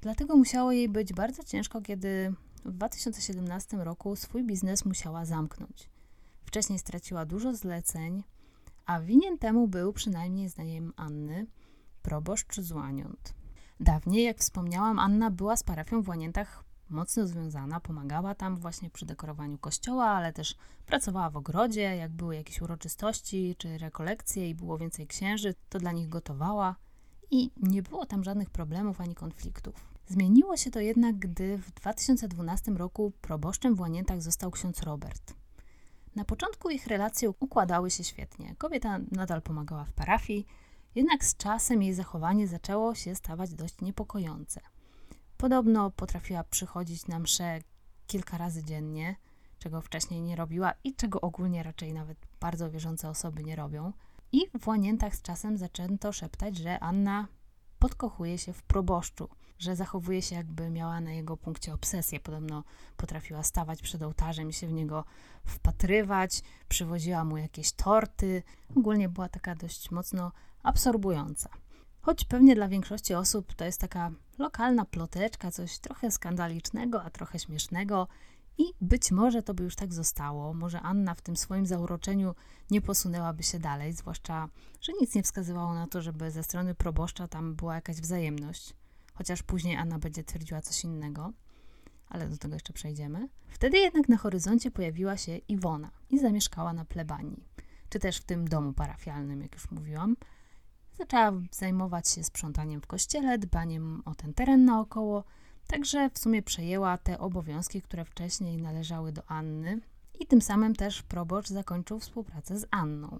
Dlatego 0.02 0.38
musiało 0.38 0.72
jej 0.72 0.90
być 0.90 1.14
bardzo 1.14 1.44
ciężko, 1.44 1.82
kiedy 1.82 2.34
w 2.66 2.72
2017 2.72 3.78
roku 3.78 4.16
swój 4.16 4.44
biznes 4.44 4.86
musiała 4.86 5.26
zamknąć. 5.26 5.90
Wcześniej 6.46 6.80
straciła 6.80 7.26
dużo 7.26 7.56
zleceń, 7.56 8.24
a 8.86 9.00
winien 9.00 9.38
temu 9.38 9.68
był, 9.68 9.94
przynajmniej 9.94 10.50
zdaniem 10.50 10.94
Anny, 10.96 11.48
proboszcz 12.02 12.60
z 12.60 12.72
Łaniąt. 12.72 13.43
Dawniej, 13.84 14.24
jak 14.24 14.38
wspomniałam, 14.38 15.00
Anna 15.00 15.32
była 15.32 15.58
z 15.58 15.64
parafią 15.64 16.02
w 16.02 16.10
Łaniętach 16.10 16.64
mocno 16.90 17.28
związana, 17.28 17.80
pomagała 17.80 18.36
tam 18.36 18.58
właśnie 18.58 18.90
przy 18.90 19.06
dekorowaniu 19.06 19.58
kościoła, 19.58 20.06
ale 20.06 20.34
też 20.34 20.56
pracowała 20.86 21.30
w 21.30 21.38
ogrodzie, 21.38 21.82
jak 21.82 22.12
były 22.12 22.36
jakieś 22.36 22.62
uroczystości 22.62 23.56
czy 23.58 23.78
rekolekcje 23.78 24.50
i 24.50 24.56
było 24.56 24.78
więcej 24.78 25.08
księży, 25.08 25.56
to 25.70 25.80
dla 25.80 25.92
nich 25.92 26.10
gotowała 26.10 26.76
i 27.32 27.52
nie 27.58 27.82
było 27.82 28.06
tam 28.06 28.24
żadnych 28.24 28.50
problemów 28.50 29.02
ani 29.02 29.16
konfliktów. 29.16 29.76
Zmieniło 30.08 30.58
się 30.58 30.72
to 30.72 30.80
jednak, 30.80 31.16
gdy 31.16 31.58
w 31.58 31.72
2012 31.72 32.72
roku 32.72 33.12
proboszczem 33.22 33.76
w 33.76 33.80
Łaniętach 33.80 34.22
został 34.22 34.52
ksiądz 34.52 34.84
Robert. 34.84 35.34
Na 36.16 36.26
początku 36.26 36.70
ich 36.70 36.88
relacje 36.88 37.30
układały 37.30 37.92
się 37.92 38.04
świetnie. 38.04 38.56
Kobieta 38.58 39.00
nadal 39.12 39.42
pomagała 39.42 39.86
w 39.86 39.94
parafii, 39.94 40.46
jednak 40.96 41.26
z 41.26 41.38
czasem 41.38 41.84
jej 41.84 41.94
zachowanie 41.94 42.48
zaczęło 42.48 42.96
się 42.96 43.16
stawać 43.16 43.54
dość 43.54 43.82
niepokojące. 43.82 44.62
Podobno 45.38 45.92
potrafiła 45.92 46.44
przychodzić 46.44 47.08
na 47.08 47.20
msze 47.20 47.60
kilka 48.08 48.38
razy 48.38 48.64
dziennie, 48.64 49.16
czego 49.60 49.82
wcześniej 49.82 50.22
nie 50.22 50.36
robiła 50.36 50.74
i 50.84 50.96
czego 50.96 51.22
ogólnie 51.22 51.64
raczej 51.64 51.94
nawet 51.94 52.18
bardzo 52.40 52.72
wierzące 52.72 53.10
osoby 53.10 53.44
nie 53.44 53.56
robią. 53.56 53.94
I 54.32 54.40
w 54.60 54.68
Łaniętach 54.68 55.16
z 55.16 55.22
czasem 55.22 55.58
zaczęto 55.58 56.12
szeptać, 56.12 56.58
że 56.58 56.80
Anna 56.80 57.28
podkochuje 57.80 58.38
się 58.38 58.54
w 58.54 58.64
proboszczu, 58.64 59.30
że 59.60 59.76
zachowuje 59.76 60.22
się 60.22 60.36
jakby 60.36 60.70
miała 60.70 61.02
na 61.02 61.12
jego 61.12 61.38
punkcie 61.38 61.74
obsesję. 61.74 62.20
Podobno 62.20 62.64
potrafiła 62.98 63.44
stawać 63.44 63.82
przed 63.82 64.02
ołtarzem 64.02 64.50
i 64.50 64.54
się 64.54 64.68
w 64.68 64.74
niego 64.74 65.06
wpatrywać, 65.46 66.42
przywoziła 66.70 67.24
mu 67.24 67.38
jakieś 67.38 67.72
torty. 67.72 68.44
Ogólnie 68.76 69.10
była 69.10 69.30
taka 69.30 69.56
dość 69.56 69.92
mocno 69.92 70.32
absorbująca. 70.64 71.50
Choć 72.02 72.26
pewnie 72.26 72.56
dla 72.56 72.68
większości 72.68 73.14
osób 73.14 73.54
to 73.54 73.66
jest 73.66 73.80
taka 73.82 74.12
lokalna 74.38 74.86
ploteczka, 74.86 75.52
coś 75.52 75.80
trochę 75.80 76.12
skandalicznego, 76.12 77.04
a 77.04 77.10
trochę 77.10 77.40
śmiesznego. 77.40 78.08
I 78.58 78.64
być 78.82 79.12
może 79.12 79.44
to 79.44 79.54
by 79.54 79.64
już 79.64 79.76
tak 79.76 79.94
zostało. 79.94 80.54
Może 80.54 80.82
Anna 80.82 81.14
w 81.14 81.22
tym 81.22 81.38
swoim 81.38 81.66
zauroczeniu 81.66 82.36
nie 82.72 82.82
posunęłaby 82.82 83.44
się 83.44 83.60
dalej, 83.60 83.94
zwłaszcza, 83.94 84.50
że 84.82 84.94
nic 85.02 85.16
nie 85.16 85.24
wskazywało 85.24 85.74
na 85.74 85.88
to, 85.88 86.02
żeby 86.02 86.32
ze 86.32 86.44
strony 86.44 86.76
proboszcza 86.76 87.28
tam 87.28 87.56
była 87.56 87.76
jakaś 87.76 87.96
wzajemność. 87.96 88.74
Chociaż 89.14 89.44
później 89.44 89.76
Anna 89.76 90.00
będzie 90.00 90.24
twierdziła 90.24 90.62
coś 90.62 90.84
innego, 90.84 91.32
ale 92.10 92.30
do 92.30 92.38
tego 92.38 92.54
jeszcze 92.54 92.74
przejdziemy. 92.74 93.30
Wtedy 93.48 93.78
jednak 93.78 94.10
na 94.10 94.18
horyzoncie 94.18 94.72
pojawiła 94.72 95.18
się 95.18 95.38
Iwona 95.38 95.92
i 96.10 96.20
zamieszkała 96.20 96.74
na 96.74 96.86
plebanii, 96.86 97.44
czy 97.90 98.00
też 98.00 98.18
w 98.18 98.24
tym 98.24 98.48
domu 98.48 98.74
parafialnym, 98.74 99.42
jak 99.42 99.54
już 99.54 99.72
mówiłam. 99.72 100.16
Zaczęła 101.04 101.32
zajmować 101.52 102.10
się 102.10 102.24
sprzątaniem 102.24 102.82
w 102.82 102.88
kościele, 102.88 103.38
dbaniem 103.38 104.02
o 104.06 104.16
ten 104.16 104.34
teren 104.34 104.66
naokoło, 104.66 105.24
także 105.68 106.10
w 106.10 106.20
sumie 106.20 106.42
przejęła 106.42 106.98
te 106.98 107.20
obowiązki, 107.20 107.82
które 107.82 108.06
wcześniej 108.06 108.58
należały 108.58 109.12
do 109.12 109.30
Anny 109.32 109.80
i 110.20 110.28
tym 110.28 110.42
samym 110.42 110.76
też 110.76 111.04
proboszcz 111.04 111.50
zakończył 111.50 112.00
współpracę 112.00 112.60
z 112.60 112.68
Anną. 112.72 113.20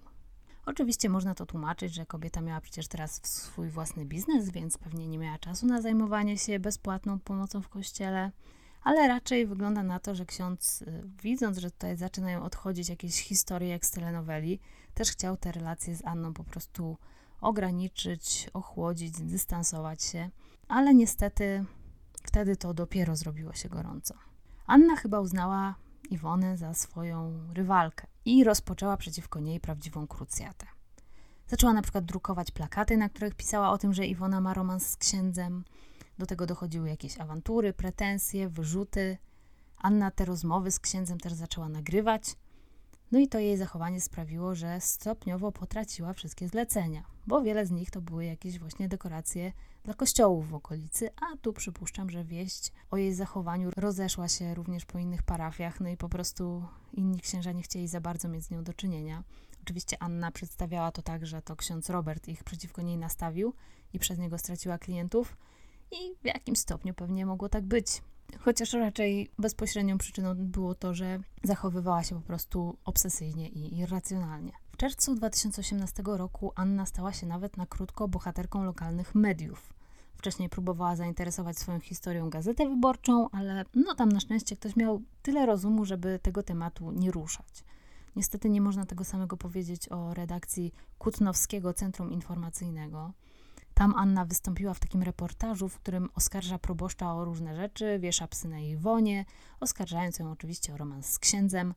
Oczywiście 0.66 1.08
można 1.08 1.34
to 1.34 1.46
tłumaczyć, 1.46 1.94
że 1.94 2.06
kobieta 2.06 2.40
miała 2.40 2.60
przecież 2.60 2.88
teraz 2.88 3.20
swój 3.22 3.68
własny 3.68 4.04
biznes, 4.04 4.50
więc 4.50 4.78
pewnie 4.78 5.08
nie 5.08 5.18
miała 5.18 5.38
czasu 5.38 5.66
na 5.66 5.82
zajmowanie 5.82 6.38
się 6.38 6.58
bezpłatną 6.58 7.18
pomocą 7.18 7.62
w 7.62 7.68
kościele, 7.68 8.30
ale 8.82 9.08
raczej 9.08 9.46
wygląda 9.46 9.82
na 9.82 10.00
to, 10.00 10.14
że 10.14 10.26
ksiądz, 10.26 10.82
y, 10.82 11.02
widząc, 11.22 11.58
że 11.58 11.70
tutaj 11.70 11.96
zaczynają 11.96 12.42
odchodzić 12.42 12.88
jakieś 12.88 13.22
historie 13.22 13.68
jak 13.68 13.86
z 13.86 13.90
telenoweli, 13.90 14.60
też 14.94 15.10
chciał 15.10 15.36
te 15.36 15.52
relacje 15.52 15.96
z 15.96 16.04
Anną 16.04 16.34
po 16.34 16.44
prostu 16.44 16.96
ograniczyć, 17.44 18.50
ochłodzić, 18.54 19.16
zdystansować 19.16 20.02
się, 20.02 20.30
ale 20.68 20.94
niestety 20.94 21.64
wtedy 22.22 22.56
to 22.56 22.74
dopiero 22.74 23.16
zrobiło 23.16 23.52
się 23.52 23.68
gorąco. 23.68 24.14
Anna 24.66 24.96
chyba 24.96 25.20
uznała 25.20 25.74
Iwonę 26.10 26.56
za 26.56 26.74
swoją 26.74 27.48
rywalkę 27.54 28.06
i 28.24 28.44
rozpoczęła 28.44 28.96
przeciwko 28.96 29.40
niej 29.40 29.60
prawdziwą 29.60 30.06
krucjatę. 30.06 30.66
Zaczęła 31.46 31.72
na 31.72 31.82
przykład 31.82 32.04
drukować 32.04 32.50
plakaty, 32.50 32.96
na 32.96 33.08
których 33.08 33.34
pisała 33.34 33.70
o 33.70 33.78
tym, 33.78 33.94
że 33.94 34.06
Iwona 34.06 34.40
ma 34.40 34.54
romans 34.54 34.86
z 34.86 34.96
księdzem. 34.96 35.64
Do 36.18 36.26
tego 36.26 36.46
dochodziły 36.46 36.88
jakieś 36.88 37.20
awantury, 37.20 37.72
pretensje, 37.72 38.48
wyrzuty. 38.48 39.18
Anna 39.76 40.10
te 40.10 40.24
rozmowy 40.24 40.70
z 40.70 40.80
księdzem 40.80 41.18
też 41.18 41.32
zaczęła 41.32 41.68
nagrywać. 41.68 42.36
No 43.14 43.20
i 43.20 43.28
to 43.28 43.38
jej 43.38 43.56
zachowanie 43.56 44.00
sprawiło, 44.00 44.54
że 44.54 44.80
stopniowo 44.80 45.52
potraciła 45.52 46.12
wszystkie 46.12 46.48
zlecenia, 46.48 47.04
bo 47.26 47.42
wiele 47.42 47.66
z 47.66 47.70
nich 47.70 47.90
to 47.90 48.00
były 48.00 48.24
jakieś 48.24 48.58
właśnie 48.58 48.88
dekoracje 48.88 49.52
dla 49.84 49.94
kościołów 49.94 50.48
w 50.48 50.54
okolicy, 50.54 51.10
a 51.16 51.36
tu 51.36 51.52
przypuszczam, 51.52 52.10
że 52.10 52.24
wieść 52.24 52.72
o 52.90 52.96
jej 52.96 53.14
zachowaniu 53.14 53.70
rozeszła 53.76 54.28
się 54.28 54.54
również 54.54 54.84
po 54.84 54.98
innych 54.98 55.22
parafiach, 55.22 55.80
no 55.80 55.88
i 55.88 55.96
po 55.96 56.08
prostu 56.08 56.64
inni 56.92 57.20
księża 57.20 57.52
nie 57.52 57.62
chcieli 57.62 57.88
za 57.88 58.00
bardzo 58.00 58.28
mieć 58.28 58.44
z 58.44 58.50
nią 58.50 58.64
do 58.64 58.72
czynienia. 58.72 59.22
Oczywiście 59.62 59.96
Anna 60.02 60.30
przedstawiała 60.30 60.92
to 60.92 61.02
tak, 61.02 61.26
że 61.26 61.42
to 61.42 61.56
ksiądz 61.56 61.90
Robert 61.90 62.28
ich 62.28 62.44
przeciwko 62.44 62.82
niej 62.82 62.98
nastawił 62.98 63.54
i 63.92 63.98
przez 63.98 64.18
niego 64.18 64.38
straciła 64.38 64.78
klientów 64.78 65.36
i 65.90 66.16
w 66.22 66.26
jakimś 66.26 66.58
stopniu 66.58 66.94
pewnie 66.94 67.26
mogło 67.26 67.48
tak 67.48 67.64
być. 67.64 68.02
Chociaż 68.40 68.72
raczej 68.72 69.30
bezpośrednią 69.38 69.98
przyczyną 69.98 70.34
było 70.36 70.74
to, 70.74 70.94
że 70.94 71.18
zachowywała 71.42 72.02
się 72.02 72.14
po 72.14 72.26
prostu 72.26 72.76
obsesyjnie 72.84 73.48
i 73.48 73.78
irracjonalnie. 73.78 74.52
W 74.72 74.76
czerwcu 74.76 75.14
2018 75.14 76.02
roku 76.06 76.52
Anna 76.54 76.86
stała 76.86 77.12
się 77.12 77.26
nawet 77.26 77.56
na 77.56 77.66
krótko 77.66 78.08
bohaterką 78.08 78.64
lokalnych 78.64 79.14
mediów. 79.14 79.74
Wcześniej 80.16 80.48
próbowała 80.48 80.96
zainteresować 80.96 81.58
swoją 81.58 81.80
historią 81.80 82.30
gazetę 82.30 82.68
wyborczą, 82.68 83.30
ale 83.30 83.64
no 83.74 83.94
tam 83.94 84.08
na 84.08 84.20
szczęście 84.20 84.56
ktoś 84.56 84.76
miał 84.76 85.02
tyle 85.22 85.46
rozumu, 85.46 85.84
żeby 85.84 86.18
tego 86.22 86.42
tematu 86.42 86.92
nie 86.92 87.10
ruszać. 87.10 87.64
Niestety 88.16 88.50
nie 88.50 88.60
można 88.60 88.86
tego 88.86 89.04
samego 89.04 89.36
powiedzieć 89.36 89.88
o 89.88 90.14
redakcji 90.14 90.72
Kutnowskiego 90.98 91.72
Centrum 91.72 92.12
Informacyjnego. 92.12 93.12
Tam 93.74 93.94
Anna 93.94 94.24
wystąpiła 94.24 94.74
w 94.74 94.80
takim 94.80 95.02
reportażu, 95.02 95.68
w 95.68 95.78
którym 95.78 96.08
oskarża 96.14 96.58
proboszcza 96.58 97.14
o 97.14 97.24
różne 97.24 97.56
rzeczy, 97.56 97.98
wiesza 97.98 98.28
psy 98.28 98.48
na 98.48 98.58
jej 98.58 98.76
wonie, 98.76 99.24
oskarżając 99.60 100.18
ją 100.18 100.30
oczywiście 100.30 100.74
o 100.74 100.76
romans 100.76 101.06
z 101.06 101.18
księdzem. 101.18 101.74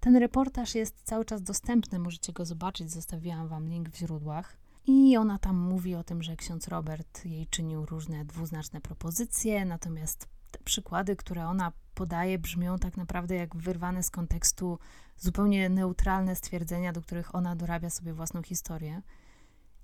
Ten 0.00 0.16
reportaż 0.16 0.74
jest 0.74 1.02
cały 1.02 1.24
czas 1.24 1.42
dostępny, 1.42 1.98
możecie 1.98 2.32
go 2.32 2.44
zobaczyć, 2.44 2.90
zostawiłam 2.90 3.48
wam 3.48 3.68
link 3.68 3.88
w 3.88 3.96
źródłach. 3.96 4.56
I 4.86 5.16
ona 5.16 5.38
tam 5.38 5.56
mówi 5.56 5.94
o 5.94 6.04
tym, 6.04 6.22
że 6.22 6.36
ksiądz 6.36 6.68
Robert 6.68 7.24
jej 7.24 7.46
czynił 7.46 7.86
różne 7.86 8.24
dwuznaczne 8.24 8.80
propozycje, 8.80 9.64
natomiast 9.64 10.28
te 10.50 10.58
przykłady, 10.64 11.16
które 11.16 11.48
ona 11.48 11.72
podaje, 11.94 12.38
brzmią 12.38 12.78
tak 12.78 12.96
naprawdę 12.96 13.34
jak 13.34 13.56
wyrwane 13.56 14.02
z 14.02 14.10
kontekstu 14.10 14.78
zupełnie 15.18 15.68
neutralne 15.68 16.36
stwierdzenia, 16.36 16.92
do 16.92 17.02
których 17.02 17.34
ona 17.34 17.56
dorabia 17.56 17.90
sobie 17.90 18.12
własną 18.12 18.42
historię. 18.42 19.02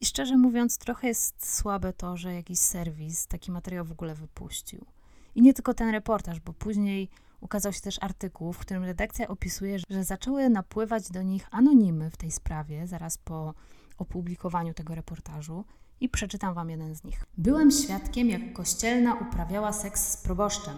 I 0.02 0.06
szczerze 0.06 0.36
mówiąc, 0.36 0.78
trochę 0.78 1.08
jest 1.08 1.54
słabe 1.54 1.92
to, 1.92 2.16
że 2.16 2.34
jakiś 2.34 2.58
serwis 2.58 3.26
taki 3.26 3.52
materiał 3.52 3.84
w 3.84 3.92
ogóle 3.92 4.14
wypuścił. 4.14 4.86
I 5.34 5.42
nie 5.42 5.54
tylko 5.54 5.74
ten 5.74 5.88
reportaż, 5.88 6.40
bo 6.40 6.52
później 6.52 7.08
ukazał 7.40 7.72
się 7.72 7.80
też 7.80 7.98
artykuł, 8.02 8.52
w 8.52 8.58
którym 8.58 8.84
redakcja 8.84 9.28
opisuje, 9.28 9.78
że 9.90 10.04
zaczęły 10.04 10.48
napływać 10.48 11.10
do 11.10 11.22
nich 11.22 11.46
anonimy 11.50 12.10
w 12.10 12.16
tej 12.16 12.30
sprawie 12.30 12.86
zaraz 12.86 13.18
po 13.18 13.54
opublikowaniu 13.98 14.74
tego 14.74 14.94
reportażu. 14.94 15.64
I 16.00 16.08
przeczytam 16.08 16.54
wam 16.54 16.70
jeden 16.70 16.94
z 16.94 17.04
nich. 17.04 17.24
Byłem 17.38 17.70
świadkiem, 17.70 18.30
jak 18.30 18.52
kościelna 18.52 19.14
uprawiała 19.14 19.72
seks 19.72 20.12
z 20.12 20.16
proboszczem. 20.16 20.76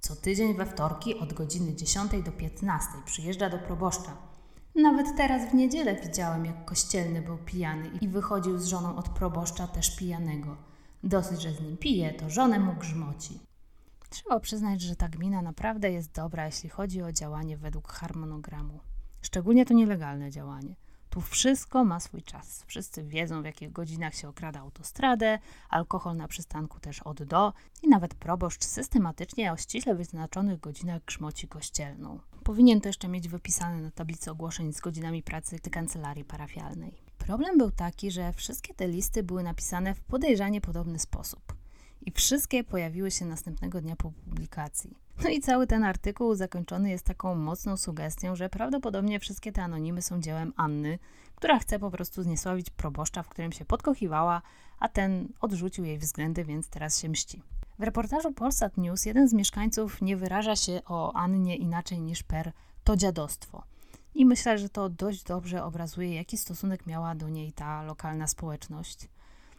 Co 0.00 0.16
tydzień 0.16 0.56
we 0.56 0.66
wtorki 0.66 1.18
od 1.18 1.32
godziny 1.32 1.74
10 1.74 2.10
do 2.24 2.32
15 2.32 2.88
przyjeżdża 3.04 3.50
do 3.50 3.58
proboszcza 3.58 4.33
nawet 4.74 5.16
teraz 5.16 5.50
w 5.50 5.54
niedzielę 5.54 5.94
widziałem, 5.94 6.44
jak 6.44 6.64
kościelny 6.64 7.22
był 7.22 7.38
pijany 7.38 7.90
i 8.00 8.08
wychodził 8.08 8.58
z 8.58 8.66
żoną 8.66 8.96
od 8.96 9.08
proboszcza 9.08 9.66
też 9.66 9.96
pijanego. 9.96 10.56
Dosyć, 11.02 11.42
że 11.42 11.52
z 11.52 11.60
nim 11.60 11.76
pije, 11.76 12.12
to 12.12 12.30
żonę 12.30 12.58
mu 12.58 12.72
grzmoci. 12.72 13.40
Trzeba 14.10 14.40
przyznać, 14.40 14.80
że 14.80 14.96
ta 14.96 15.08
gmina 15.08 15.42
naprawdę 15.42 15.92
jest 15.92 16.12
dobra, 16.12 16.46
jeśli 16.46 16.68
chodzi 16.68 17.02
o 17.02 17.12
działanie 17.12 17.56
według 17.56 17.92
harmonogramu. 17.92 18.80
Szczególnie 19.22 19.66
to 19.66 19.74
nielegalne 19.74 20.30
działanie. 20.30 20.76
Tu 21.14 21.20
wszystko 21.20 21.84
ma 21.84 22.00
swój 22.00 22.22
czas. 22.22 22.64
Wszyscy 22.66 23.04
wiedzą, 23.04 23.42
w 23.42 23.44
jakich 23.44 23.72
godzinach 23.72 24.14
się 24.14 24.28
okrada 24.28 24.60
autostradę, 24.60 25.38
alkohol 25.68 26.16
na 26.16 26.28
przystanku 26.28 26.80
też 26.80 27.00
od 27.00 27.22
do 27.22 27.52
i 27.82 27.88
nawet 27.88 28.14
proboszcz 28.14 28.64
systematycznie 28.64 29.52
o 29.52 29.56
ściśle 29.56 29.94
wyznaczonych 29.94 30.60
godzinach 30.60 31.04
grzmoci 31.04 31.48
kościelną. 31.48 32.20
Powinien 32.44 32.80
to 32.80 32.88
jeszcze 32.88 33.08
mieć 33.08 33.28
wypisane 33.28 33.82
na 33.82 33.90
tablicy 33.90 34.30
ogłoszeń 34.30 34.72
z 34.72 34.80
godzinami 34.80 35.22
pracy 35.22 35.58
kancelarii 35.58 36.24
parafialnej. 36.24 36.98
Problem 37.18 37.58
był 37.58 37.70
taki, 37.70 38.10
że 38.10 38.32
wszystkie 38.32 38.74
te 38.74 38.88
listy 38.88 39.22
były 39.22 39.42
napisane 39.42 39.94
w 39.94 40.00
podejrzanie 40.00 40.60
podobny 40.60 40.98
sposób 40.98 41.54
i 42.02 42.10
wszystkie 42.10 42.64
pojawiły 42.64 43.10
się 43.10 43.24
następnego 43.24 43.80
dnia 43.80 43.96
po 43.96 44.10
publikacji. 44.10 45.03
No 45.22 45.30
i 45.30 45.40
cały 45.40 45.66
ten 45.66 45.84
artykuł 45.84 46.34
zakończony 46.34 46.90
jest 46.90 47.06
taką 47.06 47.34
mocną 47.34 47.76
sugestią, 47.76 48.36
że 48.36 48.48
prawdopodobnie 48.48 49.20
wszystkie 49.20 49.52
te 49.52 49.62
anonimy 49.62 50.02
są 50.02 50.20
dziełem 50.20 50.52
Anny, 50.56 50.98
która 51.34 51.58
chce 51.58 51.78
po 51.78 51.90
prostu 51.90 52.22
zniesławić 52.22 52.70
proboszcza, 52.70 53.22
w 53.22 53.28
którym 53.28 53.52
się 53.52 53.64
podkochiwała, 53.64 54.42
a 54.78 54.88
ten 54.88 55.28
odrzucił 55.40 55.84
jej 55.84 55.98
względy, 55.98 56.44
więc 56.44 56.68
teraz 56.68 56.98
się 56.98 57.08
mści. 57.08 57.42
W 57.78 57.82
reportażu 57.82 58.32
Polsat 58.32 58.76
News 58.76 59.06
jeden 59.06 59.28
z 59.28 59.32
mieszkańców 59.32 60.02
nie 60.02 60.16
wyraża 60.16 60.56
się 60.56 60.80
o 60.86 61.12
Annie 61.12 61.56
inaczej 61.56 62.00
niż 62.00 62.22
per 62.22 62.52
to 62.84 62.96
dziadostwo. 62.96 63.62
I 64.14 64.26
myślę, 64.26 64.58
że 64.58 64.68
to 64.68 64.88
dość 64.88 65.24
dobrze 65.24 65.64
obrazuje, 65.64 66.14
jaki 66.14 66.38
stosunek 66.38 66.86
miała 66.86 67.14
do 67.14 67.28
niej 67.28 67.52
ta 67.52 67.82
lokalna 67.82 68.26
społeczność. 68.26 69.08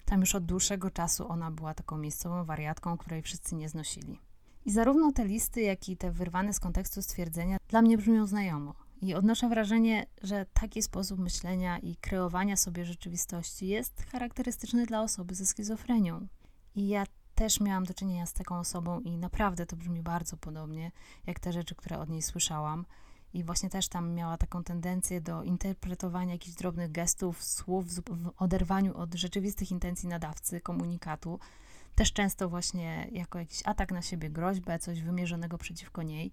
Tam 0.05 0.19
już 0.19 0.35
od 0.35 0.45
dłuższego 0.45 0.91
czasu 0.91 1.27
ona 1.27 1.51
była 1.51 1.73
taką 1.73 1.97
miejscową 1.97 2.43
wariatką, 2.43 2.97
której 2.97 3.21
wszyscy 3.21 3.55
nie 3.55 3.69
znosili. 3.69 4.19
I 4.65 4.71
zarówno 4.71 5.11
te 5.11 5.25
listy, 5.25 5.61
jak 5.61 5.89
i 5.89 5.97
te 5.97 6.11
wyrwane 6.11 6.53
z 6.53 6.59
kontekstu 6.59 7.01
stwierdzenia 7.01 7.57
dla 7.67 7.81
mnie 7.81 7.97
brzmią 7.97 8.27
znajomo. 8.27 8.73
I 9.01 9.13
odnoszę 9.13 9.49
wrażenie, 9.49 10.05
że 10.21 10.45
taki 10.53 10.81
sposób 10.81 11.19
myślenia 11.19 11.79
i 11.79 11.95
kreowania 11.95 12.57
sobie 12.57 12.85
rzeczywistości 12.85 13.67
jest 13.67 14.05
charakterystyczny 14.11 14.85
dla 14.85 15.01
osoby 15.01 15.35
ze 15.35 15.45
schizofrenią. 15.45 16.27
I 16.75 16.87
ja 16.87 17.03
też 17.35 17.59
miałam 17.59 17.83
do 17.83 17.93
czynienia 17.93 18.25
z 18.25 18.33
taką 18.33 18.59
osobą 18.59 18.99
i 18.99 19.17
naprawdę 19.17 19.65
to 19.65 19.75
brzmi 19.75 20.01
bardzo 20.01 20.37
podobnie, 20.37 20.91
jak 21.27 21.39
te 21.39 21.53
rzeczy, 21.53 21.75
które 21.75 21.99
od 21.99 22.09
niej 22.09 22.21
słyszałam. 22.21 22.85
I 23.33 23.43
właśnie 23.43 23.69
też 23.69 23.87
tam 23.87 24.13
miała 24.13 24.37
taką 24.37 24.63
tendencję 24.63 25.21
do 25.21 25.43
interpretowania 25.43 26.33
jakichś 26.33 26.55
drobnych 26.57 26.91
gestów, 26.91 27.43
słów 27.43 27.85
w 27.87 28.01
oderwaniu 28.37 28.97
od 28.97 29.13
rzeczywistych 29.13 29.71
intencji 29.71 30.09
nadawcy 30.09 30.61
komunikatu. 30.61 31.39
Też 31.95 32.13
często 32.13 32.49
właśnie 32.49 33.07
jako 33.11 33.39
jakiś 33.39 33.61
atak 33.65 33.91
na 33.91 34.01
siebie, 34.01 34.29
groźbę, 34.29 34.79
coś 34.79 35.01
wymierzonego 35.01 35.57
przeciwko 35.57 36.03
niej. 36.03 36.31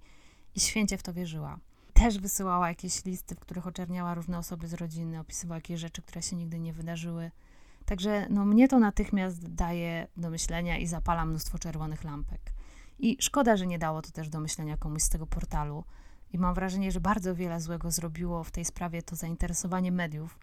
I 0.54 0.60
święcie 0.60 0.98
w 0.98 1.02
to 1.02 1.12
wierzyła. 1.12 1.58
Też 1.92 2.18
wysyłała 2.18 2.68
jakieś 2.68 3.04
listy, 3.04 3.34
w 3.34 3.40
których 3.40 3.66
oczerniała 3.66 4.14
różne 4.14 4.38
osoby 4.38 4.68
z 4.68 4.74
rodziny, 4.74 5.20
opisywała 5.20 5.56
jakieś 5.56 5.80
rzeczy, 5.80 6.02
które 6.02 6.22
się 6.22 6.36
nigdy 6.36 6.58
nie 6.58 6.72
wydarzyły. 6.72 7.30
Także 7.84 8.26
no, 8.30 8.44
mnie 8.44 8.68
to 8.68 8.78
natychmiast 8.78 9.48
daje 9.48 10.06
do 10.16 10.30
myślenia 10.30 10.78
i 10.78 10.86
zapala 10.86 11.26
mnóstwo 11.26 11.58
czerwonych 11.58 12.04
lampek. 12.04 12.40
I 12.98 13.16
szkoda, 13.20 13.56
że 13.56 13.66
nie 13.66 13.78
dało 13.78 14.02
to 14.02 14.10
też 14.10 14.28
do 14.28 14.40
myślenia 14.40 14.76
komuś 14.76 15.02
z 15.02 15.08
tego 15.08 15.26
portalu. 15.26 15.84
I 16.32 16.38
mam 16.38 16.54
wrażenie, 16.54 16.92
że 16.92 17.00
bardzo 17.00 17.34
wiele 17.34 17.60
złego 17.60 17.90
zrobiło 17.90 18.44
w 18.44 18.50
tej 18.50 18.64
sprawie 18.64 19.02
to 19.02 19.16
zainteresowanie 19.16 19.92
mediów, 19.92 20.38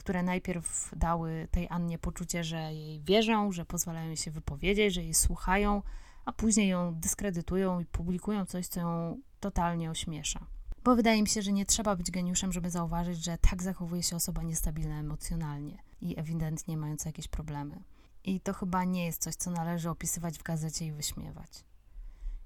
które 0.00 0.22
najpierw 0.22 0.94
dały 0.96 1.48
tej 1.50 1.68
Annie 1.70 1.98
poczucie, 1.98 2.44
że 2.44 2.74
jej 2.74 3.00
wierzą, 3.00 3.52
że 3.52 3.64
pozwalają 3.64 4.14
się 4.14 4.30
wypowiedzieć, 4.30 4.94
że 4.94 5.02
jej 5.02 5.14
słuchają, 5.14 5.82
a 6.24 6.32
później 6.32 6.68
ją 6.68 6.94
dyskredytują 6.94 7.80
i 7.80 7.86
publikują 7.86 8.46
coś, 8.46 8.66
co 8.66 8.80
ją 8.80 9.20
totalnie 9.40 9.90
ośmiesza. 9.90 10.46
Bo 10.84 10.96
wydaje 10.96 11.22
mi 11.22 11.28
się, 11.28 11.42
że 11.42 11.52
nie 11.52 11.66
trzeba 11.66 11.96
być 11.96 12.10
geniuszem, 12.10 12.52
żeby 12.52 12.70
zauważyć, 12.70 13.24
że 13.24 13.38
tak 13.38 13.62
zachowuje 13.62 14.02
się 14.02 14.16
osoba 14.16 14.42
niestabilna 14.42 14.98
emocjonalnie 14.98 15.78
i 16.00 16.18
ewidentnie 16.18 16.76
mająca 16.76 17.08
jakieś 17.08 17.28
problemy. 17.28 17.82
I 18.24 18.40
to 18.40 18.52
chyba 18.52 18.84
nie 18.84 19.06
jest 19.06 19.22
coś, 19.22 19.34
co 19.34 19.50
należy 19.50 19.90
opisywać 19.90 20.38
w 20.38 20.42
gazecie 20.42 20.86
i 20.86 20.92
wyśmiewać. 20.92 21.64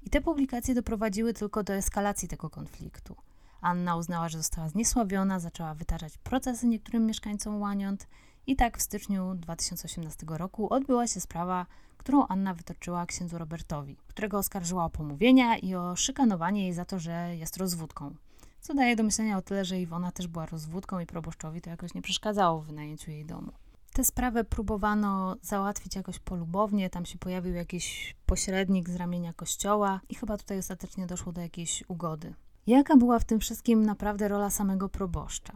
I 0.03 0.11
te 0.11 0.21
publikacje 0.21 0.75
doprowadziły 0.75 1.35
tylko 1.35 1.63
do 1.63 1.73
eskalacji 1.73 2.29
tego 2.29 2.51
konfliktu. 2.51 3.17
Anna 3.65 3.97
uznała, 3.97 4.29
że 4.29 4.39
została 4.39 4.69
zniesławiona, 4.69 5.41
zaczęła 5.41 5.75
wytaczać 5.75 6.19
procesy 6.19 6.67
niektórym 6.67 7.07
mieszkańcom 7.07 7.61
Łaniąt 7.61 8.07
i 8.47 8.57
tak 8.57 8.79
w 8.79 8.83
styczniu 8.83 9.35
2018 9.35 10.27
roku 10.29 10.73
odbyła 10.73 11.07
się 11.07 11.21
sprawa, 11.21 11.67
którą 11.97 12.27
Anna 12.27 12.55
wytoczyła 12.55 13.07
księdzu 13.07 13.39
Robertowi, 13.39 13.97
którego 14.07 14.39
oskarżyła 14.39 14.85
o 14.85 14.91
pomówienia 14.91 15.59
i 15.59 15.75
o 15.75 15.97
szykanowanie 15.97 16.63
jej 16.63 16.73
za 16.73 16.85
to, 16.85 16.99
że 16.99 17.37
jest 17.37 17.57
rozwódką. 17.57 18.15
Co 18.61 18.75
daje 18.75 18.97
do 18.97 19.03
myślenia 19.03 19.39
o 19.39 19.43
tyle, 19.43 19.65
że 19.65 19.81
Iwona 19.81 20.13
też 20.13 20.27
była 20.27 20.47
rozwódką 20.47 21.01
i 21.01 21.07
proboszczowi 21.07 21.61
to 21.61 21.71
jakoś 21.71 21.95
nie 21.95 22.03
przeszkadzało 22.03 22.61
w 22.61 22.67
wynajęciu 22.67 23.11
jej 23.11 23.25
domu. 23.25 23.53
Tę 23.93 24.05
sprawę 24.05 24.45
próbowano 24.45 25.37
załatwić 25.43 25.97
jakoś 25.97 26.19
polubownie, 26.19 26.91
tam 26.91 27.07
się 27.07 27.19
pojawił 27.19 27.55
jakiś 27.55 28.17
pośrednik 28.27 28.89
z 28.89 28.97
ramienia 28.97 29.33
kościoła 29.33 30.01
i 30.09 30.15
chyba 30.15 30.39
tutaj 30.39 30.59
ostatecznie 30.59 31.07
doszło 31.07 31.33
do 31.33 31.41
jakiejś 31.41 31.85
ugody. 31.89 32.35
Jaka 32.67 32.97
była 32.97 33.19
w 33.19 33.25
tym 33.25 33.41
wszystkim 33.41 33.83
naprawdę 33.83 34.29
rola 34.29 34.51
samego 34.51 34.89
proboszcza? 34.89 35.53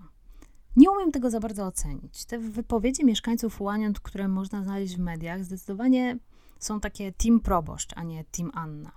Nie 0.77 0.91
umiem 0.91 1.13
tego 1.13 1.31
za 1.31 1.41
bardzo 1.41 1.67
ocenić. 1.67 2.25
Te 2.25 2.39
wypowiedzi 2.39 3.05
mieszkańców 3.05 3.61
Łaniąt, 3.61 4.01
które 4.01 4.29
można 4.29 4.63
znaleźć 4.63 4.97
w 4.97 5.01
mediach, 5.01 5.45
zdecydowanie 5.45 6.19
są 6.59 6.81
takie 6.81 7.13
team 7.13 7.41
proboszcz, 7.41 7.93
a 7.97 8.03
nie 8.03 8.25
team 8.25 8.51
Anna. 8.55 8.93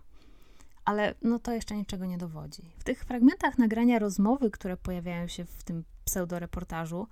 Ale 0.85 1.15
no 1.21 1.39
to 1.39 1.51
jeszcze 1.51 1.75
niczego 1.75 2.05
nie 2.05 2.17
dowodzi. 2.17 2.61
W 2.79 2.83
tych 2.83 3.03
fragmentach 3.03 3.57
nagrania 3.57 3.99
rozmowy, 3.99 4.51
które 4.51 4.77
pojawiają 4.77 5.27
się 5.27 5.45
w 5.45 5.63
tym 5.63 5.83
pseudoreportażu, 6.05 7.07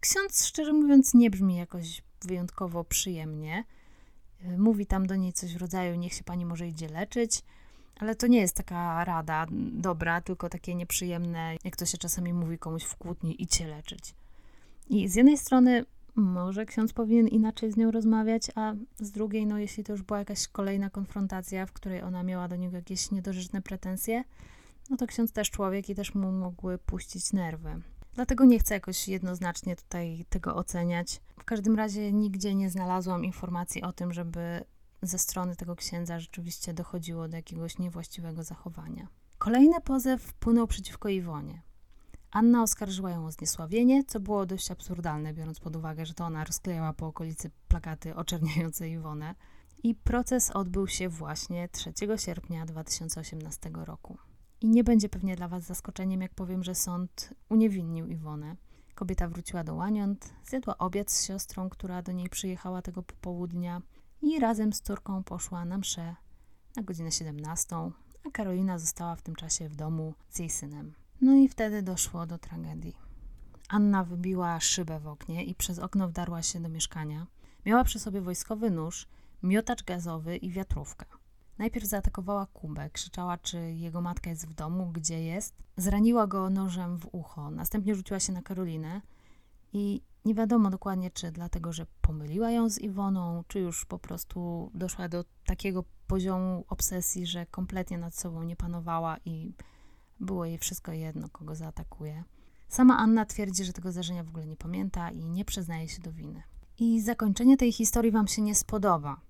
ksiądz 0.00 0.46
szczerze 0.46 0.72
mówiąc 0.72 1.14
nie 1.14 1.30
brzmi 1.30 1.56
jakoś 1.56 2.02
wyjątkowo 2.24 2.84
przyjemnie. 2.84 3.64
Mówi 4.58 4.86
tam 4.86 5.06
do 5.06 5.16
niej 5.16 5.32
coś 5.32 5.54
w 5.54 5.60
rodzaju: 5.60 5.96
Niech 5.96 6.12
się 6.12 6.24
pani 6.24 6.46
może 6.46 6.68
idzie 6.68 6.88
leczyć. 6.88 7.42
Ale 7.98 8.14
to 8.14 8.26
nie 8.26 8.40
jest 8.40 8.56
taka 8.56 9.04
rada 9.04 9.46
dobra, 9.72 10.20
tylko 10.20 10.48
takie 10.48 10.74
nieprzyjemne, 10.74 11.56
jak 11.64 11.76
to 11.76 11.86
się 11.86 11.98
czasami 11.98 12.32
mówi 12.32 12.58
komuś 12.58 12.84
w 12.84 12.96
kłótni, 12.96 13.42
idź 13.42 13.54
się 13.54 13.66
leczyć. 13.66 14.14
I 14.90 15.08
z 15.08 15.14
jednej 15.14 15.38
strony 15.38 15.84
może 16.14 16.66
ksiądz 16.66 16.92
powinien 16.92 17.28
inaczej 17.28 17.72
z 17.72 17.76
nią 17.76 17.90
rozmawiać, 17.90 18.42
a 18.54 18.74
z 18.98 19.10
drugiej, 19.10 19.46
no 19.46 19.58
jeśli 19.58 19.84
to 19.84 19.92
już 19.92 20.02
była 20.02 20.18
jakaś 20.18 20.48
kolejna 20.48 20.90
konfrontacja, 20.90 21.66
w 21.66 21.72
której 21.72 22.02
ona 22.02 22.22
miała 22.22 22.48
do 22.48 22.56
niego 22.56 22.76
jakieś 22.76 23.10
niedorzeczne 23.10 23.62
pretensje, 23.62 24.24
no 24.90 24.96
to 24.96 25.06
ksiądz 25.06 25.32
też 25.32 25.50
człowiek 25.50 25.90
i 25.90 25.94
też 25.94 26.14
mu 26.14 26.32
mogły 26.32 26.78
puścić 26.78 27.32
nerwy. 27.32 27.80
Dlatego 28.14 28.44
nie 28.44 28.58
chcę 28.58 28.74
jakoś 28.74 29.08
jednoznacznie 29.08 29.76
tutaj 29.76 30.24
tego 30.28 30.54
oceniać. 30.54 31.20
W 31.40 31.44
każdym 31.44 31.76
razie 31.76 32.12
nigdzie 32.12 32.54
nie 32.54 32.70
znalazłam 32.70 33.24
informacji 33.24 33.82
o 33.82 33.92
tym, 33.92 34.12
żeby 34.12 34.64
ze 35.02 35.18
strony 35.18 35.56
tego 35.56 35.76
księdza 35.76 36.20
rzeczywiście 36.20 36.74
dochodziło 36.74 37.28
do 37.28 37.36
jakiegoś 37.36 37.78
niewłaściwego 37.78 38.42
zachowania. 38.42 39.08
Kolejny 39.38 39.80
pozew 39.80 40.22
wpłynął 40.22 40.66
przeciwko 40.66 41.08
Iwonie. 41.08 41.62
Anna 42.30 42.62
oskarżyła 42.62 43.10
ją 43.10 43.26
o 43.26 43.32
zniesławienie, 43.32 44.04
co 44.04 44.20
było 44.20 44.46
dość 44.46 44.70
absurdalne, 44.70 45.34
biorąc 45.34 45.60
pod 45.60 45.76
uwagę, 45.76 46.06
że 46.06 46.14
to 46.14 46.24
ona 46.24 46.44
rozklejała 46.44 46.92
po 46.92 47.06
okolicy 47.06 47.50
plakaty 47.68 48.14
oczerniające 48.14 48.88
Iwonę. 48.88 49.34
I 49.82 49.94
proces 49.94 50.50
odbył 50.50 50.88
się 50.88 51.08
właśnie 51.08 51.68
3 51.68 51.92
sierpnia 52.16 52.66
2018 52.66 53.70
roku. 53.74 54.18
I 54.60 54.68
nie 54.68 54.84
będzie 54.84 55.08
pewnie 55.08 55.36
dla 55.36 55.48
Was 55.48 55.64
zaskoczeniem, 55.64 56.22
jak 56.22 56.34
powiem, 56.34 56.64
że 56.64 56.74
sąd 56.74 57.34
uniewinnił 57.48 58.06
Iwonę. 58.06 58.56
Kobieta 58.94 59.28
wróciła 59.28 59.64
do 59.64 59.74
Łaniąt, 59.74 60.34
zjadła 60.44 60.78
obiad 60.78 61.10
z 61.10 61.26
siostrą, 61.26 61.68
która 61.70 62.02
do 62.02 62.12
niej 62.12 62.28
przyjechała 62.28 62.82
tego 62.82 63.02
popołudnia 63.02 63.82
i 64.22 64.40
razem 64.40 64.72
z 64.72 64.80
córką 64.80 65.24
poszła 65.24 65.64
na 65.64 65.78
mszę 65.78 66.16
na 66.76 66.82
godzinę 66.82 67.12
17, 67.12 67.76
a 68.26 68.30
Karolina 68.30 68.78
została 68.78 69.16
w 69.16 69.22
tym 69.22 69.34
czasie 69.34 69.68
w 69.68 69.76
domu 69.76 70.14
z 70.30 70.38
jej 70.38 70.50
synem. 70.50 70.94
No 71.20 71.34
i 71.34 71.48
wtedy 71.48 71.82
doszło 71.82 72.26
do 72.26 72.38
tragedii. 72.38 72.96
Anna 73.68 74.04
wybiła 74.04 74.60
szybę 74.60 75.00
w 75.00 75.06
oknie 75.06 75.44
i 75.44 75.54
przez 75.54 75.78
okno 75.78 76.08
wdarła 76.08 76.42
się 76.42 76.60
do 76.60 76.68
mieszkania. 76.68 77.26
Miała 77.66 77.84
przy 77.84 77.98
sobie 77.98 78.20
wojskowy 78.20 78.70
nóż, 78.70 79.06
miotacz 79.42 79.84
gazowy 79.84 80.36
i 80.36 80.50
wiatrówkę. 80.50 81.06
Najpierw 81.58 81.86
zaatakowała 81.86 82.46
Kubę, 82.46 82.90
krzyczała, 82.90 83.38
czy 83.38 83.72
jego 83.72 84.00
matka 84.00 84.30
jest 84.30 84.48
w 84.48 84.54
domu, 84.54 84.90
gdzie 84.92 85.24
jest. 85.24 85.54
Zraniła 85.76 86.26
go 86.26 86.50
nożem 86.50 86.98
w 86.98 87.08
ucho, 87.12 87.50
następnie 87.50 87.94
rzuciła 87.94 88.20
się 88.20 88.32
na 88.32 88.42
Karolinę 88.42 89.00
i 89.72 90.02
nie 90.28 90.34
wiadomo 90.34 90.70
dokładnie, 90.70 91.10
czy 91.10 91.32
dlatego, 91.32 91.72
że 91.72 91.86
pomyliła 92.00 92.50
ją 92.50 92.70
z 92.70 92.78
Iwoną, 92.78 93.44
czy 93.48 93.60
już 93.60 93.84
po 93.84 93.98
prostu 93.98 94.70
doszła 94.74 95.08
do 95.08 95.24
takiego 95.46 95.84
poziomu 96.06 96.64
obsesji, 96.68 97.26
że 97.26 97.46
kompletnie 97.46 97.98
nad 97.98 98.14
sobą 98.14 98.42
nie 98.42 98.56
panowała 98.56 99.16
i 99.24 99.54
było 100.20 100.44
jej 100.44 100.58
wszystko 100.58 100.92
jedno, 100.92 101.28
kogo 101.28 101.54
zaatakuje. 101.54 102.24
Sama 102.68 102.98
Anna 102.98 103.24
twierdzi, 103.24 103.64
że 103.64 103.72
tego 103.72 103.92
zdarzenia 103.92 104.24
w 104.24 104.28
ogóle 104.28 104.46
nie 104.46 104.56
pamięta 104.56 105.10
i 105.10 105.30
nie 105.30 105.44
przyznaje 105.44 105.88
się 105.88 106.02
do 106.02 106.12
winy. 106.12 106.42
I 106.78 107.00
zakończenie 107.00 107.56
tej 107.56 107.72
historii 107.72 108.12
Wam 108.12 108.28
się 108.28 108.42
nie 108.42 108.54
spodoba, 108.54 109.20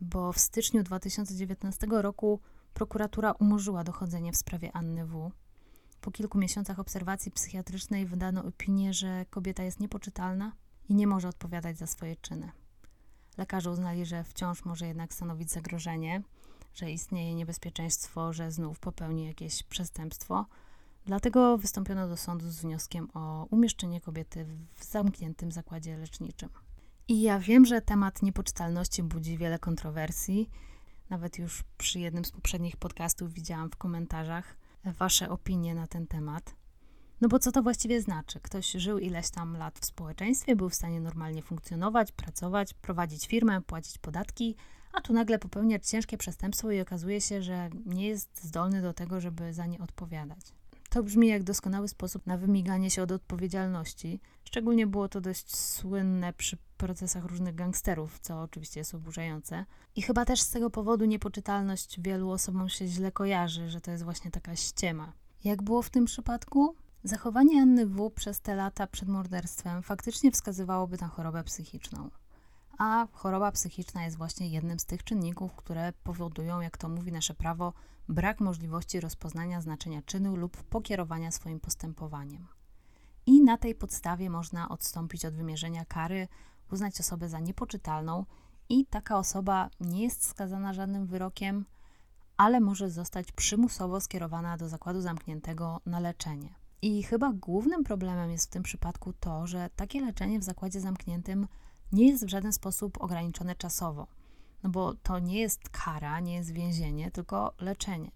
bo 0.00 0.32
w 0.32 0.38
styczniu 0.38 0.82
2019 0.82 1.86
roku 1.90 2.40
prokuratura 2.74 3.32
umorzyła 3.32 3.84
dochodzenie 3.84 4.32
w 4.32 4.36
sprawie 4.36 4.76
Anny 4.76 5.06
W. 5.06 5.30
Po 6.04 6.10
kilku 6.10 6.38
miesiącach 6.38 6.78
obserwacji 6.78 7.32
psychiatrycznej 7.32 8.06
wydano 8.06 8.44
opinię, 8.44 8.92
że 8.92 9.26
kobieta 9.30 9.62
jest 9.62 9.80
niepoczytalna 9.80 10.52
i 10.88 10.94
nie 10.94 11.06
może 11.06 11.28
odpowiadać 11.28 11.78
za 11.78 11.86
swoje 11.86 12.16
czyny. 12.16 12.52
Lekarze 13.38 13.70
uznali, 13.70 14.06
że 14.06 14.24
wciąż 14.24 14.64
może 14.64 14.86
jednak 14.86 15.14
stanowić 15.14 15.50
zagrożenie, 15.50 16.22
że 16.74 16.90
istnieje 16.90 17.34
niebezpieczeństwo, 17.34 18.32
że 18.32 18.52
znów 18.52 18.80
popełni 18.80 19.26
jakieś 19.26 19.62
przestępstwo. 19.62 20.46
Dlatego 21.06 21.58
wystąpiono 21.58 22.08
do 22.08 22.16
sądu 22.16 22.50
z 22.50 22.60
wnioskiem 22.60 23.08
o 23.14 23.46
umieszczenie 23.50 24.00
kobiety 24.00 24.46
w 24.74 24.84
zamkniętym 24.84 25.52
zakładzie 25.52 25.96
leczniczym. 25.96 26.48
I 27.08 27.22
ja 27.22 27.38
wiem, 27.38 27.64
że 27.66 27.80
temat 27.80 28.22
niepoczytalności 28.22 29.02
budzi 29.02 29.38
wiele 29.38 29.58
kontrowersji. 29.58 30.50
Nawet 31.10 31.38
już 31.38 31.64
przy 31.78 32.00
jednym 32.00 32.24
z 32.24 32.30
poprzednich 32.30 32.76
podcastów 32.76 33.32
widziałam 33.32 33.70
w 33.70 33.76
komentarzach 33.76 34.63
Wasze 34.84 35.28
opinie 35.30 35.74
na 35.74 35.86
ten 35.86 36.06
temat. 36.06 36.54
No 37.20 37.28
bo 37.28 37.38
co 37.38 37.52
to 37.52 37.62
właściwie 37.62 38.00
znaczy? 38.00 38.40
Ktoś 38.40 38.70
żył 38.70 38.98
ileś 38.98 39.30
tam 39.30 39.56
lat 39.56 39.78
w 39.78 39.84
społeczeństwie, 39.84 40.56
był 40.56 40.68
w 40.68 40.74
stanie 40.74 41.00
normalnie 41.00 41.42
funkcjonować, 41.42 42.12
pracować, 42.12 42.74
prowadzić 42.74 43.26
firmę, 43.26 43.62
płacić 43.62 43.98
podatki, 43.98 44.56
a 44.92 45.00
tu 45.00 45.12
nagle 45.12 45.38
popełnia 45.38 45.78
ciężkie 45.78 46.18
przestępstwo 46.18 46.70
i 46.70 46.80
okazuje 46.80 47.20
się, 47.20 47.42
że 47.42 47.70
nie 47.86 48.08
jest 48.08 48.44
zdolny 48.44 48.82
do 48.82 48.92
tego, 48.92 49.20
żeby 49.20 49.52
za 49.52 49.66
nie 49.66 49.78
odpowiadać. 49.78 50.40
To 50.94 51.02
brzmi 51.02 51.28
jak 51.28 51.42
doskonały 51.42 51.88
sposób 51.88 52.26
na 52.26 52.38
wymiganie 52.38 52.90
się 52.90 53.02
od 53.02 53.12
odpowiedzialności. 53.12 54.20
Szczególnie 54.44 54.86
było 54.86 55.08
to 55.08 55.20
dość 55.20 55.56
słynne 55.56 56.32
przy 56.32 56.56
procesach 56.76 57.24
różnych 57.24 57.54
gangsterów, 57.54 58.18
co 58.20 58.42
oczywiście 58.42 58.80
jest 58.80 58.94
oburzające. 58.94 59.64
I 59.96 60.02
chyba 60.02 60.24
też 60.24 60.40
z 60.40 60.50
tego 60.50 60.70
powodu 60.70 61.04
niepoczytalność 61.04 62.00
wielu 62.00 62.30
osobom 62.30 62.68
się 62.68 62.86
źle 62.86 63.12
kojarzy, 63.12 63.70
że 63.70 63.80
to 63.80 63.90
jest 63.90 64.04
właśnie 64.04 64.30
taka 64.30 64.56
ściema. 64.56 65.12
Jak 65.44 65.62
było 65.62 65.82
w 65.82 65.90
tym 65.90 66.04
przypadku? 66.04 66.74
Zachowanie 67.04 67.62
Anny 67.62 67.86
W. 67.86 68.10
przez 68.10 68.40
te 68.40 68.54
lata 68.54 68.86
przed 68.86 69.08
morderstwem 69.08 69.82
faktycznie 69.82 70.30
wskazywałoby 70.30 70.96
na 71.00 71.08
chorobę 71.08 71.44
psychiczną. 71.44 72.10
A 72.78 73.06
choroba 73.12 73.52
psychiczna 73.52 74.04
jest 74.04 74.16
właśnie 74.16 74.48
jednym 74.48 74.78
z 74.78 74.86
tych 74.86 75.04
czynników, 75.04 75.56
które 75.56 75.92
powodują, 76.04 76.60
jak 76.60 76.78
to 76.78 76.88
mówi 76.88 77.12
nasze 77.12 77.34
prawo, 77.34 77.72
brak 78.08 78.40
możliwości 78.40 79.00
rozpoznania 79.00 79.60
znaczenia 79.60 80.02
czynu 80.02 80.36
lub 80.36 80.62
pokierowania 80.62 81.30
swoim 81.30 81.60
postępowaniem. 81.60 82.46
I 83.26 83.42
na 83.42 83.58
tej 83.58 83.74
podstawie 83.74 84.30
można 84.30 84.68
odstąpić 84.68 85.24
od 85.24 85.34
wymierzenia 85.34 85.84
kary, 85.84 86.28
uznać 86.72 87.00
osobę 87.00 87.28
za 87.28 87.40
niepoczytalną 87.40 88.24
i 88.68 88.86
taka 88.86 89.18
osoba 89.18 89.70
nie 89.80 90.02
jest 90.02 90.26
skazana 90.26 90.72
żadnym 90.72 91.06
wyrokiem, 91.06 91.64
ale 92.36 92.60
może 92.60 92.90
zostać 92.90 93.32
przymusowo 93.32 94.00
skierowana 94.00 94.56
do 94.56 94.68
zakładu 94.68 95.00
zamkniętego 95.00 95.80
na 95.86 96.00
leczenie. 96.00 96.54
I 96.82 97.02
chyba 97.02 97.32
głównym 97.32 97.84
problemem 97.84 98.30
jest 98.30 98.46
w 98.46 98.50
tym 98.50 98.62
przypadku 98.62 99.12
to, 99.12 99.46
że 99.46 99.70
takie 99.76 100.00
leczenie 100.00 100.38
w 100.38 100.44
zakładzie 100.44 100.80
zamkniętym 100.80 101.48
nie 101.92 102.08
jest 102.08 102.26
w 102.26 102.28
żaden 102.28 102.52
sposób 102.52 103.02
ograniczone 103.02 103.54
czasowo. 103.54 104.06
No 104.64 104.70
bo 104.70 104.94
to 104.94 105.18
nie 105.18 105.40
jest 105.40 105.68
kara, 105.68 106.20
nie 106.20 106.34
jest 106.34 106.52
więzienie, 106.52 107.10
tylko 107.10 107.54
leczenie. 107.60 108.10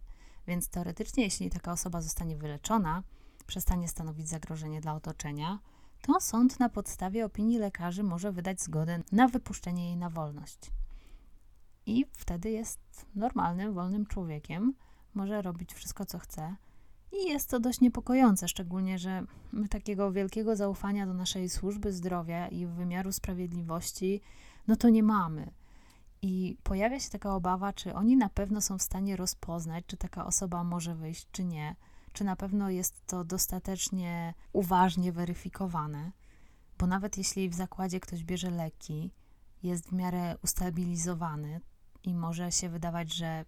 Więc 0.46 0.68
teoretycznie, 0.68 1.24
jeśli 1.24 1.50
taka 1.50 1.72
osoba 1.72 2.00
zostanie 2.00 2.37
wyleczona, 2.37 3.02
przestanie 3.46 3.88
stanowić 3.88 4.28
zagrożenie 4.28 4.80
dla 4.80 4.94
otoczenia, 4.94 5.58
to 6.02 6.20
sąd 6.20 6.61
na 6.61 6.68
podstawie 6.68 7.24
opinii 7.24 7.58
lekarzy 7.58 8.02
może 8.02 8.32
wydać 8.32 8.61
zgodę 8.61 9.02
na 9.12 9.28
wypuszczenie 9.28 9.87
jej 9.87 9.96
na 9.96 10.11
wolność. 10.11 10.58
I 11.87 12.06
wtedy 12.12 12.50
jest 12.50 12.80
normalnym, 13.14 13.74
wolnym 13.74 14.06
człowiekiem, 14.06 14.74
może 15.14 15.42
robić 15.42 15.74
wszystko, 15.74 16.04
co 16.04 16.18
chce. 16.18 16.56
I 17.12 17.28
jest 17.28 17.50
to 17.50 17.61
dość 17.61 17.80
niepokojące, 17.80 18.48
szczególnie, 18.48 18.98
że 18.98 19.24
my 19.52 19.68
takiego 19.68 20.12
wielkiego 20.12 20.56
zaufania 20.56 21.06
do 21.06 21.14
naszej 21.14 21.48
służby 21.48 21.92
zdrowia 21.92 22.48
i 22.48 22.66
wymiaru 22.66 23.12
sprawiedliwości, 23.12 24.20
no 24.66 24.76
to 24.76 24.88
nie 24.88 25.02
mamy. 25.02 25.50
I 26.22 26.57
pojawia 26.62 27.00
się 27.00 27.11
taka 27.11 27.35
obawa, 27.35 27.72
czy 27.72 27.94
oni 27.94 28.16
na 28.16 28.28
pewno 28.28 28.61
są 28.61 28.78
w 28.78 28.83
stanie 28.83 29.16
rozpoznać, 29.16 29.85
czy 29.87 29.96
taka 29.96 30.26
osoba 30.26 30.64
może 30.64 30.94
wyjść, 30.94 31.28
czy 31.33 31.44
nie, 31.44 31.76
czy 32.12 32.24
na 32.24 32.37
pewno 32.37 32.70
jest 32.70 33.07
to 33.07 33.24
dostatecznie 33.24 34.35
uważnie 34.52 35.12
weryfikowane, 35.12 36.12
bo 36.78 36.87
nawet 36.87 37.18
jeśli 37.18 37.48
w 37.48 37.54
zakładzie 37.54 38.00
ktoś 38.00 38.24
bierze 38.24 38.50
leki, 38.50 39.11
jest 39.62 39.88
w 39.88 39.92
miarę 39.92 40.37
ustabilizowany 40.42 41.61
i 42.02 42.14
może 42.14 42.52
się 42.52 42.68
wydawać, 42.68 43.14
że 43.14 43.44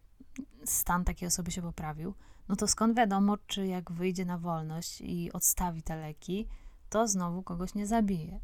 stan 0.64 1.04
takiej 1.04 1.28
osoby 1.28 1.50
się 1.50 1.62
poprawił, 1.62 2.14
no 2.48 2.56
to 2.56 2.68
skąd 2.68 2.96
wiadomo, 2.96 3.37
czy 3.46 3.66
jak 3.66 3.92
wyjdzie 3.92 4.24
na 4.24 4.38
wolność 4.38 5.00
i 5.00 5.33
odstawi 5.33 5.83
te 5.83 5.96
leki, 5.96 6.48
to 6.88 7.09
znowu 7.09 7.42
kogoś 7.42 7.74
nie 7.74 7.87
zabije. 7.87 8.40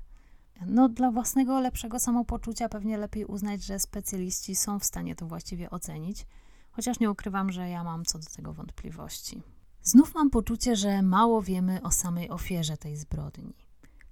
No, 0.66 0.88
dla 0.88 1.11
własnego 1.11 1.61
lepszego 1.61 1.99
samopoczucia 1.99 2.69
pewnie 2.69 2.99
lepiej 2.99 3.25
uznać, 3.25 3.64
że 3.64 3.79
specjaliści 3.79 4.57
są 4.57 4.79
w 4.79 4.85
stanie 4.85 5.14
to 5.14 5.27
właściwie 5.27 5.71
ocenić, 5.71 6.27
chociaż 6.71 7.01
nie 7.01 7.11
ukrywam, 7.11 7.53
że 7.53 7.69
ja 7.69 7.85
mam 7.85 8.05
co 8.05 8.19
do 8.19 8.27
tego 8.37 8.53
wątpliwości. 8.53 9.42
Znów 9.83 10.14
mam 10.14 10.31
poczucie, 10.31 10.77
że 10.77 11.03
mało 11.03 11.42
wiemy 11.42 11.83
o 11.83 11.90
samej 11.90 12.31
ofierze 12.31 12.77
tej 12.77 12.97
zbrodni. 12.97 13.55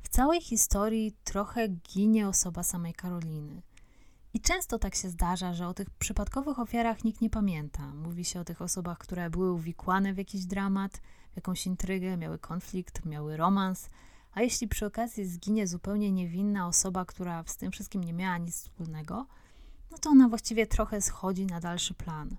W 0.02 0.09
całej 0.09 0.40
historii 0.40 1.16
trochę 1.24 1.68
ginie 1.68 2.28
osoba 2.28 2.62
samej 2.62 2.94
Karoliny. 2.94 3.62
I 4.35 4.40
często 4.40 4.78
tak 4.78 4.94
się 4.94 5.11
zdarza, 5.11 5.54
że 5.54 5.68
o 5.68 5.74
tych 5.74 5.90
przypadkowych 5.90 6.59
ofiarach 6.59 7.04
nikt 7.04 7.20
nie 7.20 7.30
pamięta. 7.30 7.94
Mówi 7.94 8.24
się 8.24 8.40
o 8.40 8.44
tych 8.44 8.62
osobach, 8.62 8.98
które 8.98 9.30
były 9.30 9.52
uwikłane 9.52 10.14
w 10.14 10.18
jakiś 10.18 10.44
dramat, 10.44 11.00
w 11.33 11.37
jakąś 11.37 11.66
intrygę, 11.66 12.16
miały 12.16 12.38
konflikt, 12.38 13.04
miały 13.04 13.37
romans, 13.37 13.90
a 14.35 14.42
jeśli 14.42 14.68
przy 14.68 14.87
okazji 14.87 15.27
zginie 15.27 15.66
zupełnie 15.66 16.12
niewinna 16.12 16.66
osoba, 16.66 17.05
która 17.05 17.44
z 17.47 17.57
tym 17.57 17.73
wszystkim 17.73 18.05
nie 18.05 18.12
miała 18.12 18.38
nic 18.38 18.55
wspólnego, 18.55 19.27
no 19.90 19.99
to 19.99 20.11
ona 20.11 20.29
właściwie 20.29 20.66
trochę 20.66 21.01
schodzi 21.01 21.47
na 21.47 21.61
dalszy 21.61 21.94
plan. 21.94 22.37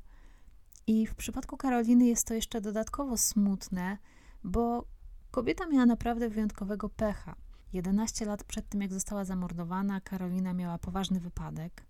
I 0.88 1.08
w 1.08 1.16
przypadku 1.16 1.58
Karoliny 1.58 2.06
jest 2.06 2.28
to 2.28 2.34
jeszcze 2.34 2.62
dodatkowo 2.62 3.18
smutne, 3.18 3.98
bo 4.44 4.86
kobieta 5.32 5.68
miała 5.68 5.86
naprawdę 5.86 6.30
wyjątkowego 6.30 6.90
pecha. 6.90 7.36
11 7.74 8.26
lat 8.26 8.44
przed 8.44 8.70
tym, 8.70 8.82
jak 8.82 8.94
została 8.94 9.26
zamordowana, 9.26 10.02
Karolina 10.02 10.54
miała 10.54 10.78
poważny 10.78 11.20
wypadek. 11.20 11.84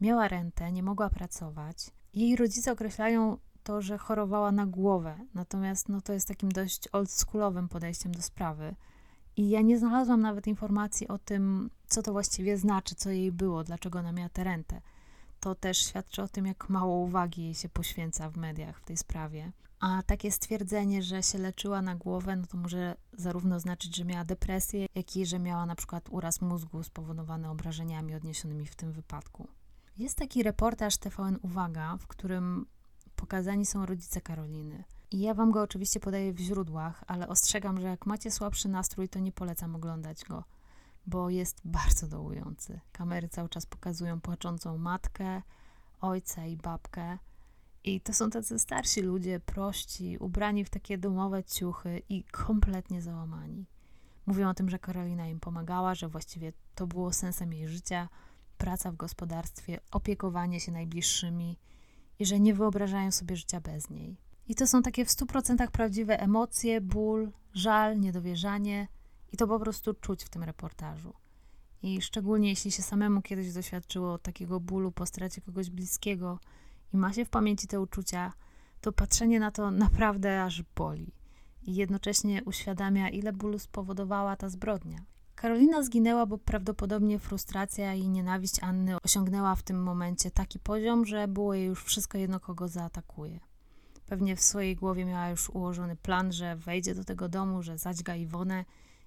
Miała 0.00 0.28
rentę, 0.28 0.72
nie 0.72 0.82
mogła 0.82 1.10
pracować. 1.10 1.90
Jej 2.14 2.36
rodzice 2.36 2.72
określają 2.72 3.38
to, 3.62 3.82
że 3.82 3.98
chorowała 3.98 4.52
na 4.52 4.66
głowę, 4.66 5.18
natomiast 5.34 5.88
no, 5.88 6.00
to 6.00 6.12
jest 6.12 6.28
takim 6.28 6.48
dość 6.48 6.88
oldschoolowym 6.92 7.68
podejściem 7.68 8.12
do 8.12 8.22
sprawy. 8.22 8.74
I 9.36 9.50
ja 9.50 9.60
nie 9.60 9.78
znalazłam 9.78 10.20
nawet 10.20 10.46
informacji 10.46 11.08
o 11.08 11.18
tym, 11.18 11.70
co 11.86 12.02
to 12.02 12.12
właściwie 12.12 12.56
znaczy, 12.56 12.94
co 12.94 13.10
jej 13.10 13.32
było, 13.32 13.64
dlaczego 13.64 13.98
ona 13.98 14.12
miała 14.12 14.28
tę 14.28 14.44
rentę. 14.44 14.80
To 15.40 15.54
też 15.54 15.78
świadczy 15.78 16.22
o 16.22 16.28
tym, 16.28 16.46
jak 16.46 16.68
mało 16.68 16.96
uwagi 16.96 17.44
jej 17.44 17.54
się 17.54 17.68
poświęca 17.68 18.30
w 18.30 18.36
mediach 18.36 18.80
w 18.80 18.84
tej 18.84 18.96
sprawie. 18.96 19.52
A 19.80 20.02
takie 20.02 20.32
stwierdzenie, 20.32 21.02
że 21.02 21.22
się 21.22 21.38
leczyła 21.38 21.82
na 21.82 21.94
głowę, 21.94 22.36
no 22.36 22.46
to 22.46 22.56
może 22.56 22.96
zarówno 23.12 23.60
znaczyć, 23.60 23.96
że 23.96 24.04
miała 24.04 24.24
depresję, 24.24 24.86
jak 24.94 25.16
i 25.16 25.26
że 25.26 25.38
miała 25.38 25.66
na 25.66 25.74
przykład 25.74 26.08
uraz 26.10 26.40
mózgu 26.40 26.82
spowodowany 26.82 27.50
obrażeniami 27.50 28.14
odniesionymi 28.14 28.66
w 28.66 28.74
tym 28.74 28.92
wypadku. 28.92 29.48
Jest 29.98 30.18
taki 30.18 30.42
reportaż 30.42 30.96
TVN 30.96 31.38
Uwaga, 31.42 31.96
w 31.96 32.06
którym 32.06 32.66
pokazani 33.16 33.66
są 33.66 33.86
rodzice 33.86 34.20
Karoliny. 34.20 34.84
Ja 35.12 35.34
wam 35.34 35.50
go 35.50 35.62
oczywiście 35.62 36.00
podaję 36.00 36.32
w 36.32 36.38
źródłach, 36.38 37.04
ale 37.06 37.28
ostrzegam, 37.28 37.80
że 37.80 37.86
jak 37.86 38.06
macie 38.06 38.30
słabszy 38.30 38.68
nastrój, 38.68 39.08
to 39.08 39.18
nie 39.18 39.32
polecam 39.32 39.76
oglądać 39.76 40.24
go, 40.24 40.44
bo 41.06 41.30
jest 41.30 41.60
bardzo 41.64 42.08
dołujący. 42.08 42.80
Kamery 42.92 43.28
cały 43.28 43.48
czas 43.48 43.66
pokazują 43.66 44.20
płaczącą 44.20 44.78
matkę, 44.78 45.42
ojca 46.00 46.46
i 46.46 46.56
babkę. 46.56 47.18
I 47.84 48.00
to 48.00 48.12
są 48.12 48.30
tacy 48.30 48.58
starsi 48.58 49.00
ludzie, 49.00 49.40
prości, 49.40 50.18
ubrani 50.18 50.64
w 50.64 50.70
takie 50.70 50.98
domowe 50.98 51.44
ciuchy 51.44 52.02
i 52.08 52.24
kompletnie 52.24 53.02
załamani. 53.02 53.66
Mówią 54.26 54.48
o 54.48 54.54
tym, 54.54 54.70
że 54.70 54.78
Karolina 54.78 55.28
im 55.28 55.40
pomagała, 55.40 55.94
że 55.94 56.08
właściwie 56.08 56.52
to 56.74 56.86
było 56.86 57.12
sensem 57.12 57.52
jej 57.52 57.68
życia, 57.68 58.08
praca 58.58 58.92
w 58.92 58.96
gospodarstwie, 58.96 59.80
opiekowanie 59.90 60.60
się 60.60 60.72
najbliższymi 60.72 61.58
i 62.18 62.26
że 62.26 62.40
nie 62.40 62.54
wyobrażają 62.54 63.10
sobie 63.10 63.36
życia 63.36 63.60
bez 63.60 63.90
niej. 63.90 64.29
I 64.50 64.54
to 64.54 64.66
są 64.66 64.82
takie 64.82 65.04
w 65.04 65.08
100% 65.08 65.70
prawdziwe 65.70 66.20
emocje, 66.20 66.80
ból, 66.80 67.30
żal, 67.54 68.00
niedowierzanie 68.00 68.88
i 69.32 69.36
to 69.36 69.46
po 69.46 69.60
prostu 69.60 69.94
czuć 69.94 70.24
w 70.24 70.28
tym 70.28 70.42
reportażu. 70.42 71.14
I 71.82 72.02
szczególnie 72.02 72.48
jeśli 72.48 72.72
się 72.72 72.82
samemu 72.82 73.22
kiedyś 73.22 73.52
doświadczyło 73.52 74.18
takiego 74.18 74.60
bólu 74.60 74.92
po 74.92 75.06
stracie 75.06 75.40
kogoś 75.40 75.70
bliskiego 75.70 76.38
i 76.94 76.96
ma 76.96 77.12
się 77.12 77.24
w 77.24 77.30
pamięci 77.30 77.66
te 77.66 77.80
uczucia, 77.80 78.32
to 78.80 78.92
patrzenie 78.92 79.40
na 79.40 79.50
to 79.50 79.70
naprawdę 79.70 80.44
aż 80.44 80.62
boli. 80.62 81.12
I 81.62 81.74
jednocześnie 81.74 82.44
uświadamia, 82.44 83.08
ile 83.08 83.32
bólu 83.32 83.58
spowodowała 83.58 84.36
ta 84.36 84.48
zbrodnia. 84.48 84.98
Karolina 85.34 85.82
zginęła, 85.82 86.26
bo 86.26 86.38
prawdopodobnie 86.38 87.18
frustracja 87.18 87.94
i 87.94 88.08
nienawiść 88.08 88.62
Anny 88.62 88.96
osiągnęła 89.00 89.54
w 89.54 89.62
tym 89.62 89.82
momencie 89.82 90.30
taki 90.30 90.58
poziom, 90.58 91.06
że 91.06 91.28
było 91.28 91.54
jej 91.54 91.66
już 91.66 91.84
wszystko 91.84 92.18
jedno, 92.18 92.40
kogo 92.40 92.68
zaatakuje. 92.68 93.49
Pewnie 94.10 94.36
w 94.36 94.40
swojej 94.40 94.76
głowie 94.76 95.04
miała 95.04 95.28
już 95.28 95.50
ułożony 95.50 95.96
plan, 95.96 96.32
że 96.32 96.56
wejdzie 96.56 96.94
do 96.94 97.04
tego 97.04 97.28
domu, 97.28 97.62
że 97.62 97.78
zadźga 97.78 98.16
Iwonę 98.16 98.64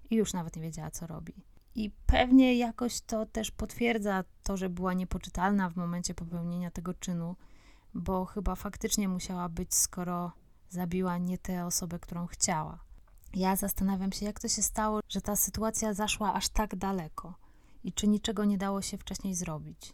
i 0.10 0.16
już 0.16 0.34
nawet 0.34 0.56
nie 0.56 0.62
wiedziała, 0.62 0.92
co 0.92 1.08
robi. 1.08 1.34
I 1.76 1.92
pewnie 2.06 2.58
jakoś 2.58 3.02
to 3.02 3.26
też 3.26 3.52
potwierdza 3.52 4.24
to, 4.44 4.58
że 4.58 4.70
była 4.70 4.94
niepoczytalna 4.94 5.70
w 5.70 5.76
momencie 5.76 6.14
popełnienia 6.14 6.72
tego 6.72 6.94
czynu, 6.94 7.36
bo 7.94 8.26
chyba 8.26 8.56
faktycznie 8.56 9.08
musiała 9.08 9.50
być, 9.50 9.76
skoro 9.76 10.32
zabiła 10.70 11.18
nie 11.18 11.38
tę 11.38 11.66
osobę, 11.66 12.00
którą 12.00 12.28
chciała. 12.28 12.84
Ja 13.34 13.56
zastanawiam 13.56 14.12
się, 14.12 14.26
jak 14.26 14.40
to 14.40 14.48
się 14.48 14.62
stało, 14.62 15.00
że 15.10 15.22
ta 15.22 15.36
sytuacja 15.36 15.94
zaszła 15.94 16.34
aż 16.34 16.50
tak 16.50 16.76
daleko 16.76 17.34
i 17.84 17.94
czy 17.94 18.08
niczego 18.08 18.46
nie 18.46 18.58
dało 18.58 18.82
się 18.82 18.98
wcześniej 18.98 19.36
zrobić. 19.36 19.94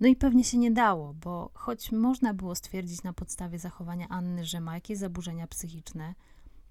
No 0.00 0.08
i 0.08 0.16
pewnie 0.16 0.44
się 0.44 0.58
nie 0.58 0.70
dało, 0.70 1.14
bo 1.14 1.50
choć 1.54 1.92
można 1.92 2.34
było 2.34 2.54
stwierdzić 2.54 3.02
na 3.02 3.12
podstawie 3.12 3.58
zachowania 3.58 4.08
Anny, 4.08 4.44
że 4.44 4.60
ma 4.60 4.74
jakieś 4.74 4.98
zaburzenia 4.98 5.46
psychiczne, 5.46 6.14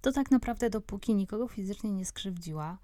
to 0.01 0.11
tak 0.11 0.31
naprawdę 0.31 0.69
dopóki 0.69 1.15
nikogo 1.15 1.47
fizycznie 1.47 1.91
nie 1.91 2.05
skrzywdziła, 2.05 2.77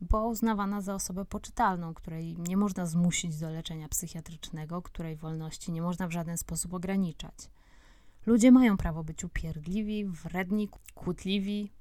była 0.00 0.26
uznawana 0.26 0.80
za 0.80 0.94
osobę 0.94 1.24
poczytalną, 1.24 1.94
której 1.94 2.36
nie 2.38 2.56
można 2.56 2.86
zmusić 2.86 3.36
do 3.36 3.50
leczenia 3.50 3.88
psychiatrycznego, 3.88 4.82
której 4.82 5.16
wolności 5.16 5.72
nie 5.72 5.82
można 5.82 6.08
w 6.08 6.12
żaden 6.12 6.38
sposób 6.38 6.74
ograniczać. 6.74 7.34
Ludzie 8.26 8.52
mają 8.52 8.76
prawo 8.76 9.04
być 9.04 9.24
upierdliwi, 9.24 10.04
wredni, 10.06 10.68
kłótliwi, 10.94 11.72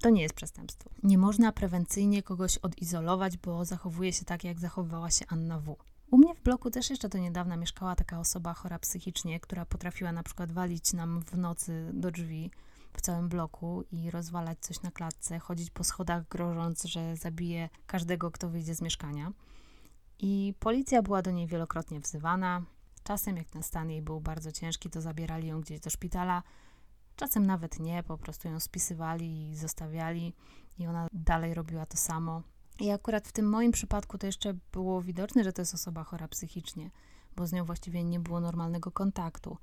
To 0.00 0.10
nie 0.10 0.22
jest 0.22 0.34
przestępstwo. 0.34 0.90
Nie 1.02 1.18
można 1.18 1.52
prewencyjnie 1.52 2.22
kogoś 2.22 2.58
odizolować, 2.58 3.36
bo 3.36 3.64
zachowuje 3.64 4.12
się 4.12 4.24
tak, 4.24 4.44
jak 4.44 4.60
zachowywała 4.60 5.10
się 5.10 5.24
Anna 5.28 5.60
W. 5.60 5.76
U 6.10 6.18
mnie 6.18 6.34
w 6.34 6.42
bloku 6.42 6.70
też 6.70 6.90
jeszcze 6.90 7.08
do 7.08 7.18
niedawna 7.18 7.56
mieszkała 7.56 7.96
taka 7.96 8.20
osoba 8.20 8.54
chora 8.54 8.78
psychicznie, 8.78 9.40
która 9.40 9.66
potrafiła 9.66 10.12
na 10.12 10.22
przykład 10.22 10.52
walić 10.52 10.92
nam 10.92 11.22
w 11.22 11.38
nocy 11.38 11.90
do 11.94 12.10
drzwi 12.10 12.50
w 12.92 13.00
całym 13.00 13.28
bloku 13.28 13.84
i 13.92 14.10
rozwalać 14.10 14.58
coś 14.60 14.82
na 14.82 14.90
klatce, 14.90 15.38
chodzić 15.38 15.70
po 15.70 15.84
schodach 15.84 16.28
grożąc, 16.28 16.84
że 16.84 17.16
zabije 17.16 17.68
każdego, 17.86 18.30
kto 18.30 18.48
wyjdzie 18.48 18.74
z 18.74 18.82
mieszkania. 18.82 19.32
I 20.18 20.54
policja 20.58 21.02
była 21.02 21.22
do 21.22 21.30
niej 21.30 21.46
wielokrotnie 21.46 22.00
wzywana. 22.00 22.62
Czasem, 23.02 23.36
jak 23.36 23.50
ten 23.50 23.62
stan 23.62 23.90
jej 23.90 24.02
był 24.02 24.20
bardzo 24.20 24.52
ciężki, 24.52 24.90
to 24.90 25.00
zabierali 25.00 25.48
ją 25.48 25.60
gdzieś 25.60 25.80
do 25.80 25.90
szpitala. 25.90 26.42
Czasem 27.16 27.46
nawet 27.46 27.80
nie, 27.80 28.02
po 28.02 28.18
prostu 28.18 28.48
ją 28.48 28.60
spisywali 28.60 29.50
i 29.50 29.56
zostawiali, 29.56 30.34
i 30.78 30.86
ona 30.86 31.06
dalej 31.12 31.54
robiła 31.54 31.86
to 31.86 31.96
samo. 31.96 32.42
I 32.80 32.90
akurat 32.90 33.28
w 33.28 33.32
tym 33.32 33.48
moim 33.48 33.72
przypadku 33.72 34.18
to 34.18 34.26
jeszcze 34.26 34.54
było 34.72 35.02
widoczne, 35.02 35.44
że 35.44 35.52
to 35.52 35.62
jest 35.62 35.74
osoba 35.74 36.04
chora 36.04 36.28
psychicznie, 36.28 36.90
bo 37.36 37.46
z 37.46 37.52
nią 37.52 37.64
właściwie 37.64 38.04
nie 38.04 38.20
było 38.20 38.40
normalnego 38.40 38.90
kontaktu 38.90 39.56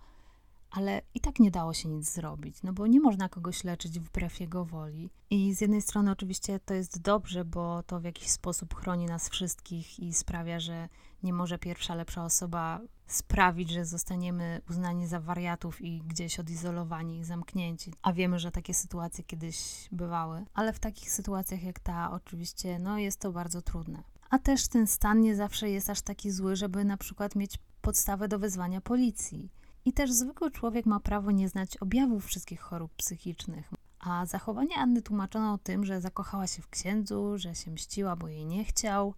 ale 0.72 1.02
i 1.14 1.20
tak 1.20 1.40
nie 1.40 1.52
dało 1.52 1.74
się 1.74 1.90
nic 1.90 2.14
zrobić, 2.14 2.64
no 2.64 2.74
bo 2.74 2.88
nie 2.88 3.00
można 3.00 3.30
kogoś 3.30 3.64
leczyć 3.64 4.00
wbrew 4.00 4.40
jego 4.40 4.66
woli. 4.66 5.10
I 5.30 5.54
z 5.54 5.62
jednej 5.62 5.82
strony 5.82 6.12
oczywiście 6.12 6.60
to 6.60 6.74
jest 6.74 7.02
dobrze, 7.02 7.46
bo 7.46 7.84
to 7.84 8.00
w 8.00 8.04
jakiś 8.04 8.30
sposób 8.30 8.76
chroni 8.76 9.06
nas 9.06 9.30
wszystkich 9.30 10.00
i 10.00 10.14
sprawia, 10.14 10.60
że 10.60 10.90
nie 11.24 11.34
może 11.34 11.60
pierwsza 11.60 11.96
lepsza 11.96 12.26
osoba 12.26 12.82
sprawić, 13.08 13.70
że 13.70 13.86
zostaniemy 13.86 14.62
uznani 14.70 15.08
za 15.08 15.20
wariatów 15.20 15.82
i 15.82 16.02
gdzieś 16.02 16.40
odizolowani 16.40 17.20
i 17.20 17.26
zamknięci. 17.26 17.94
A 18.02 18.14
wiemy, 18.14 18.40
że 18.40 18.52
takie 18.52 18.74
sytuacje 18.74 19.24
kiedyś 19.24 19.90
bywały, 19.92 20.46
ale 20.54 20.74
w 20.74 20.80
takich 20.80 21.12
sytuacjach 21.12 21.64
jak 21.64 21.80
ta 21.80 22.12
oczywiście 22.12 22.80
no 22.80 22.98
jest 22.98 23.20
to 23.20 23.32
bardzo 23.32 23.62
trudne. 23.62 24.04
A 24.30 24.40
też 24.40 24.68
ten 24.68 24.88
stan 24.88 25.22
nie 25.22 25.36
zawsze 25.36 25.70
jest 25.70 25.90
aż 25.90 26.02
taki 26.02 26.32
zły, 26.32 26.56
żeby 26.56 26.86
na 26.86 26.98
przykład 26.98 27.36
mieć 27.36 27.60
podstawę 27.82 28.28
do 28.28 28.40
wezwania 28.40 28.82
policji. 28.82 29.50
I 29.88 29.94
też 29.94 30.12
zwykły 30.12 30.52
człowiek 30.52 30.86
ma 30.86 31.00
prawo 31.00 31.32
nie 31.32 31.50
znać 31.50 31.78
objawów 31.78 32.26
wszystkich 32.26 32.60
chorób 32.60 32.92
psychicznych. 32.96 33.70
A 34.00 34.26
zachowanie 34.26 34.76
Anny 34.76 35.02
tłumaczono 35.02 35.58
tym, 35.58 35.86
że 35.86 36.02
zakochała 36.02 36.48
się 36.48 36.62
w 36.62 36.70
księdzu, 36.70 37.38
że 37.38 37.56
się 37.56 37.72
mściła, 37.72 38.16
bo 38.16 38.28
jej 38.28 38.46
nie 38.46 38.66
chciał. 38.66 39.14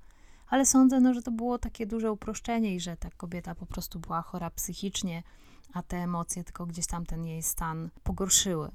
Ale 0.47 0.65
sądzę, 0.65 0.99
no, 0.99 1.13
że 1.13 1.21
to 1.21 1.31
było 1.31 1.59
takie 1.59 1.87
duże 1.87 2.11
uproszczenie 2.11 2.75
i 2.75 2.79
że 2.79 2.97
ta 2.97 3.09
kobieta 3.09 3.55
po 3.55 3.65
prostu 3.65 3.99
była 3.99 4.21
chora 4.21 4.49
psychicznie, 4.49 5.23
a 5.73 5.83
te 5.83 5.97
emocje 5.97 6.43
tylko 6.43 6.65
gdzieś 6.65 6.87
tam 6.87 7.05
ten 7.05 7.25
jej 7.25 7.43
stan 7.43 7.89
pogorszyły. 8.03 8.71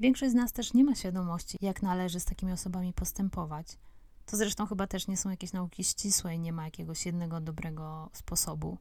Większość 0.00 0.32
z 0.32 0.34
nas 0.34 0.52
też 0.52 0.74
nie 0.74 0.84
ma 0.84 0.94
świadomości, 0.94 1.58
jak 1.60 1.82
należy 1.82 2.20
z 2.20 2.24
takimi 2.24 2.52
osobami 2.52 2.92
postępować. 2.92 3.78
To 4.26 4.36
zresztą 4.36 4.66
chyba 4.66 4.86
też 4.86 5.08
nie 5.08 5.16
są 5.16 5.30
jakieś 5.30 5.52
nauki 5.52 5.84
ścisłe 5.84 6.34
i 6.34 6.38
nie 6.38 6.52
ma 6.52 6.64
jakiegoś 6.64 7.06
jednego 7.06 7.40
dobrego 7.40 8.10
sposobu. 8.12 8.78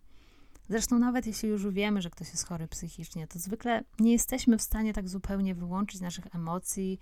Zresztą 0.70 1.00
nawet 1.00 1.28
jeśli 1.28 1.50
już 1.50 1.68
wiemy, 1.68 2.02
że 2.02 2.10
ktoś 2.10 2.30
jest 2.30 2.48
chory 2.48 2.68
psychicznie, 2.68 3.28
to 3.28 3.40
zwykle 3.40 3.84
nie 4.00 4.12
jesteśmy 4.12 4.58
w 4.58 4.62
stanie 4.62 4.94
tak 4.94 5.10
zupełnie 5.10 5.56
wyłączyć 5.56 6.02
naszych 6.02 6.36
emocji, 6.36 7.00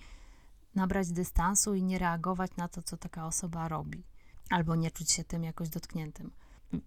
nabrać 0.76 1.12
dystansu 1.12 1.74
i 1.74 1.84
nie 1.84 2.00
reagować 2.00 2.52
na 2.58 2.68
to, 2.68 2.82
co 2.82 2.98
taka 2.98 3.26
osoba 3.26 3.68
robi, 3.68 4.04
albo 4.50 4.76
nie 4.76 4.92
czuć 4.92 5.12
się 5.12 5.24
tym 5.24 5.44
jakoś 5.44 5.70
dotkniętym. 5.70 6.32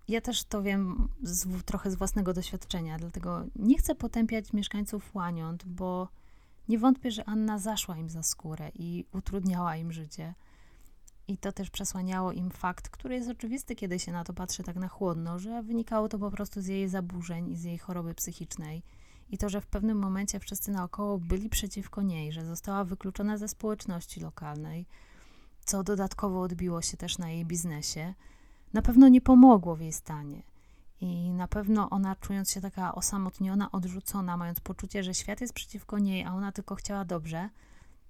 Ja 0.09 0.21
też 0.21 0.45
to 0.45 0.63
wiem 0.63 1.09
z, 1.23 1.65
trochę 1.65 1.91
z 1.91 1.95
własnego 1.95 2.35
doświadczenia, 2.35 2.99
dlatego 2.99 3.45
nie 3.57 3.79
chcę 3.79 3.95
potępiać 3.95 4.53
mieszkańców 4.53 5.15
Łaniąt, 5.15 5.65
bo 5.65 6.09
nie 6.69 6.79
wątpię, 6.79 7.11
że 7.11 7.25
Anna 7.25 7.59
zaszła 7.59 7.97
im 7.97 8.11
za 8.11 8.23
skórę 8.23 8.71
i 8.75 9.05
utrudniała 9.13 9.77
im 9.77 9.93
życie. 9.93 10.35
I 11.29 11.39
to 11.39 11.53
też 11.53 11.71
przesłaniało 11.71 12.33
im 12.33 12.51
fakt, 12.51 12.89
który 12.89 13.15
jest 13.15 13.31
oczywisty, 13.31 13.77
kiedy 13.77 13.99
się 13.99 14.13
na 14.13 14.25
to 14.25 14.33
patrzy 14.33 14.63
tak 14.63 14.77
na 14.77 14.89
chłodno, 14.89 15.39
że 15.39 15.63
wynikało 15.63 16.09
to 16.09 16.19
po 16.19 16.31
prostu 16.31 16.61
z 16.61 16.67
jej 16.67 16.89
zaburzeń 16.89 17.51
i 17.51 17.57
z 17.57 17.65
jej 17.65 17.79
choroby 17.79 18.15
psychicznej. 18.15 18.83
I 19.31 19.39
to, 19.39 19.49
że 19.49 19.61
w 19.61 19.67
pewnym 19.67 19.99
momencie 19.99 20.41
wszyscy 20.41 20.71
naokoło 20.71 21.19
byli 21.19 21.49
przeciwko 21.49 22.03
niej, 22.03 22.33
że 22.33 22.45
została 22.45 22.85
wykluczona 22.85 23.39
ze 23.39 23.49
społeczności 23.49 24.21
lokalnej, 24.21 24.87
co 25.65 25.83
dodatkowo 25.83 26.41
odbiło 26.41 26.83
się 26.83 26.97
też 26.97 27.19
na 27.19 27.31
jej 27.31 27.45
biznesie, 27.45 28.15
na 28.73 28.83
pewno 28.83 29.09
nie 29.09 29.21
pomogło 29.21 29.77
w 29.77 29.81
jej 29.81 29.93
stanie. 29.93 30.43
I 31.01 31.33
na 31.33 31.49
pewno 31.49 31.91
ona, 31.91 32.17
czując 32.17 32.51
się 32.51 32.61
taka 32.61 32.95
osamotniona, 32.95 33.73
odrzucona, 33.73 34.37
mając 34.37 34.61
poczucie, 34.61 35.03
że 35.03 35.15
świat 35.15 35.41
jest 35.41 35.53
przeciwko 35.55 35.99
niej, 35.99 36.25
a 36.25 36.35
ona 36.35 36.53
tylko 36.53 36.75
chciała 36.75 37.05
dobrze, 37.05 37.51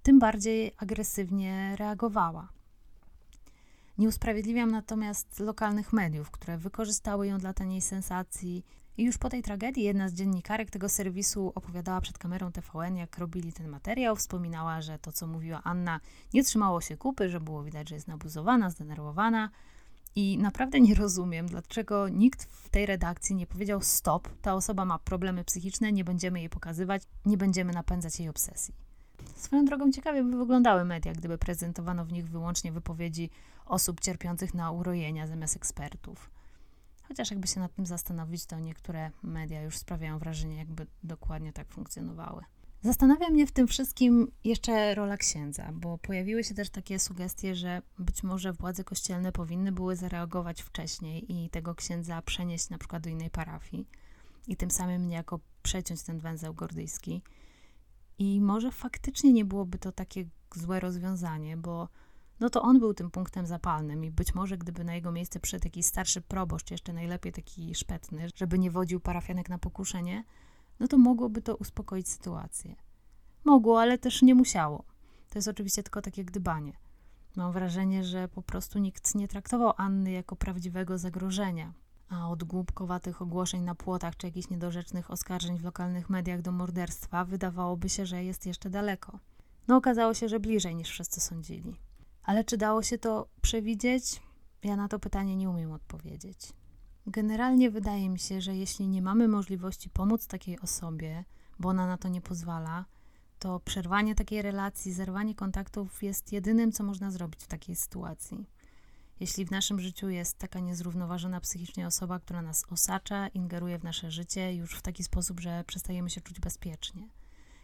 tym 0.03 0.19
bardziej 0.19 0.73
agresywnie 0.77 1.75
reagowała. 1.75 2.58
Nie 3.99 4.07
usprawiedliwiam 4.07 4.71
natomiast 4.71 5.39
lokalnych 5.39 5.93
mediów, 5.93 6.31
które 6.31 6.57
wykorzystały 6.57 7.27
ją 7.27 7.37
dla 7.37 7.53
taniej 7.53 7.81
sensacji. 7.81 8.65
I 8.97 9.03
już 9.03 9.17
po 9.17 9.29
tej 9.29 9.43
tragedii 9.43 9.83
jedna 9.83 10.09
z 10.09 10.13
dziennikarek 10.13 10.69
tego 10.69 10.89
serwisu 10.89 11.51
opowiadała 11.55 12.01
przed 12.01 12.17
kamerą 12.17 12.51
TVN, 12.51 12.97
jak 12.97 13.17
robili 13.17 13.53
ten 13.53 13.67
materiał. 13.67 14.15
Wspominała, 14.15 14.81
że 14.81 14.99
to, 14.99 15.11
co 15.11 15.27
mówiła 15.27 15.61
Anna, 15.63 15.99
nie 16.33 16.43
trzymało 16.43 16.81
się 16.81 16.97
kupy, 16.97 17.29
że 17.29 17.39
było 17.39 17.63
widać, 17.63 17.89
że 17.89 17.95
jest 17.95 18.07
nabuzowana, 18.07 18.69
zdenerwowana. 18.69 19.49
I 20.15 20.37
naprawdę 20.37 20.79
nie 20.79 20.95
rozumiem, 20.95 21.47
dlaczego 21.47 22.09
nikt 22.09 22.43
w 22.43 22.69
tej 22.69 22.85
redakcji 22.85 23.35
nie 23.35 23.47
powiedział: 23.47 23.81
Stop, 23.81 24.29
ta 24.41 24.53
osoba 24.53 24.85
ma 24.85 24.99
problemy 24.99 25.43
psychiczne, 25.43 25.91
nie 25.91 26.03
będziemy 26.03 26.39
jej 26.39 26.49
pokazywać, 26.49 27.03
nie 27.25 27.37
będziemy 27.37 27.73
napędzać 27.73 28.19
jej 28.19 28.29
obsesji. 28.29 28.88
Swoją 29.39 29.65
drogą 29.65 29.91
ciekawie 29.91 30.23
by 30.23 30.37
wyglądały 30.37 30.85
media, 30.85 31.13
gdyby 31.13 31.37
prezentowano 31.37 32.05
w 32.05 32.11
nich 32.11 32.29
wyłącznie 32.29 32.71
wypowiedzi 32.71 33.29
osób 33.65 33.99
cierpiących 33.99 34.53
na 34.53 34.71
urojenia 34.71 35.27
zamiast 35.27 35.55
ekspertów. 35.55 36.29
Chociaż 37.07 37.31
jakby 37.31 37.47
się 37.47 37.59
nad 37.59 37.73
tym 37.73 37.85
zastanowić, 37.85 38.45
to 38.45 38.59
niektóre 38.59 39.11
media 39.23 39.61
już 39.61 39.77
sprawiają 39.77 40.19
wrażenie, 40.19 40.57
jakby 40.57 40.87
dokładnie 41.03 41.53
tak 41.53 41.67
funkcjonowały. 41.67 42.43
Zastanawia 42.81 43.29
mnie 43.29 43.47
w 43.47 43.51
tym 43.51 43.67
wszystkim 43.67 44.31
jeszcze 44.43 44.95
rola 44.95 45.17
księdza, 45.17 45.69
bo 45.73 45.97
pojawiły 45.97 46.43
się 46.43 46.55
też 46.55 46.69
takie 46.69 46.99
sugestie, 46.99 47.55
że 47.55 47.81
być 47.99 48.23
może 48.23 48.53
władze 48.53 48.83
kościelne 48.83 49.31
powinny 49.31 49.71
były 49.71 49.95
zareagować 49.95 50.61
wcześniej 50.61 51.33
i 51.33 51.49
tego 51.49 51.75
księdza 51.75 52.21
przenieść 52.21 52.69
na 52.69 52.77
przykład 52.77 53.03
do 53.03 53.09
innej 53.09 53.29
parafii 53.29 53.87
i 54.47 54.55
tym 54.55 54.71
samym 54.71 55.07
niejako 55.07 55.39
przeciąć 55.63 56.03
ten 56.03 56.19
węzeł 56.19 56.53
gordyjski. 56.53 57.21
I 58.19 58.41
może 58.41 58.71
faktycznie 58.71 59.33
nie 59.33 59.45
byłoby 59.45 59.77
to 59.77 59.91
takie 59.91 60.25
złe 60.55 60.79
rozwiązanie, 60.79 61.57
bo 61.57 61.89
no 62.39 62.49
to 62.49 62.61
on 62.61 62.79
był 62.79 62.93
tym 62.93 63.11
punktem 63.11 63.45
zapalnym 63.45 64.05
i 64.05 64.11
być 64.11 64.35
może 64.35 64.57
gdyby 64.57 64.83
na 64.83 64.95
jego 64.95 65.11
miejsce 65.11 65.39
przyszedł 65.39 65.65
jakiś 65.65 65.85
starszy 65.85 66.21
proboszcz, 66.21 66.71
jeszcze 66.71 66.93
najlepiej 66.93 67.31
taki 67.31 67.75
szpetny, 67.75 68.27
żeby 68.35 68.59
nie 68.59 68.71
wodził 68.71 68.99
parafianek 68.99 69.49
na 69.49 69.57
pokuszenie, 69.57 70.23
no 70.79 70.87
to 70.87 70.97
mogłoby 70.97 71.41
to 71.41 71.55
uspokoić 71.55 72.09
sytuację. 72.09 72.75
Mogło, 73.43 73.81
ale 73.81 73.97
też 73.97 74.21
nie 74.21 74.35
musiało. 74.35 74.83
To 75.29 75.37
jest 75.37 75.47
oczywiście 75.47 75.83
tylko 75.83 76.01
takie 76.01 76.25
gdybanie. 76.25 76.73
Mam 77.35 77.51
wrażenie, 77.51 78.03
że 78.03 78.27
po 78.27 78.41
prostu 78.41 78.79
nikt 78.79 79.15
nie 79.15 79.27
traktował 79.27 79.73
Anny 79.77 80.11
jako 80.11 80.35
prawdziwego 80.35 80.97
zagrożenia, 80.97 81.73
a 82.09 82.29
od 82.29 82.43
głupkowatych 82.43 83.21
ogłoszeń 83.21 83.61
na 83.61 83.75
płotach 83.75 84.17
czy 84.17 84.27
jakichś 84.27 84.49
niedorzecznych 84.49 85.11
oskarżeń 85.11 85.57
w 85.57 85.63
lokalnych 85.63 86.09
mediach 86.09 86.41
do 86.41 86.51
morderstwa 86.51 87.25
wydawałoby 87.25 87.89
się, 87.89 88.05
że 88.05 88.23
jest 88.23 88.45
jeszcze 88.45 88.69
daleko. 88.69 89.19
No 89.67 89.77
okazało 89.77 90.13
się, 90.13 90.29
że 90.29 90.39
bliżej 90.39 90.75
niż 90.75 90.89
wszyscy 90.89 91.21
sądzili. 91.21 91.75
Ale 92.23 92.43
czy 92.43 92.57
dało 92.57 92.83
się 92.83 92.97
to 92.97 93.27
przewidzieć? 93.41 94.21
Ja 94.63 94.75
na 94.75 94.87
to 94.87 94.99
pytanie 94.99 95.35
nie 95.35 95.49
umiem 95.49 95.71
odpowiedzieć. 95.71 96.53
Generalnie 97.07 97.71
wydaje 97.71 98.09
mi 98.09 98.19
się, 98.19 98.41
że 98.41 98.55
jeśli 98.55 98.87
nie 98.87 99.01
mamy 99.01 99.27
możliwości 99.27 99.89
pomóc 99.89 100.27
takiej 100.27 100.59
osobie, 100.59 101.25
bo 101.59 101.69
ona 101.69 101.87
na 101.87 101.97
to 101.97 102.07
nie 102.07 102.21
pozwala, 102.21 102.85
to 103.39 103.59
przerwanie 103.59 104.15
takiej 104.15 104.41
relacji, 104.41 104.93
zerwanie 104.93 105.35
kontaktów 105.35 106.03
jest 106.03 106.31
jedynym, 106.31 106.71
co 106.71 106.83
można 106.83 107.11
zrobić 107.11 107.43
w 107.43 107.47
takiej 107.47 107.75
sytuacji. 107.75 108.45
Jeśli 109.19 109.45
w 109.45 109.51
naszym 109.51 109.79
życiu 109.79 110.09
jest 110.09 110.37
taka 110.37 110.59
niezrównoważona 110.59 111.41
psychicznie 111.41 111.87
osoba, 111.87 112.19
która 112.19 112.41
nas 112.41 112.65
osacza, 112.69 113.27
ingeruje 113.27 113.79
w 113.79 113.83
nasze 113.83 114.11
życie 114.11 114.55
już 114.55 114.75
w 114.75 114.81
taki 114.81 115.03
sposób, 115.03 115.39
że 115.39 115.63
przestajemy 115.67 116.09
się 116.09 116.21
czuć 116.21 116.39
bezpiecznie. 116.39 117.07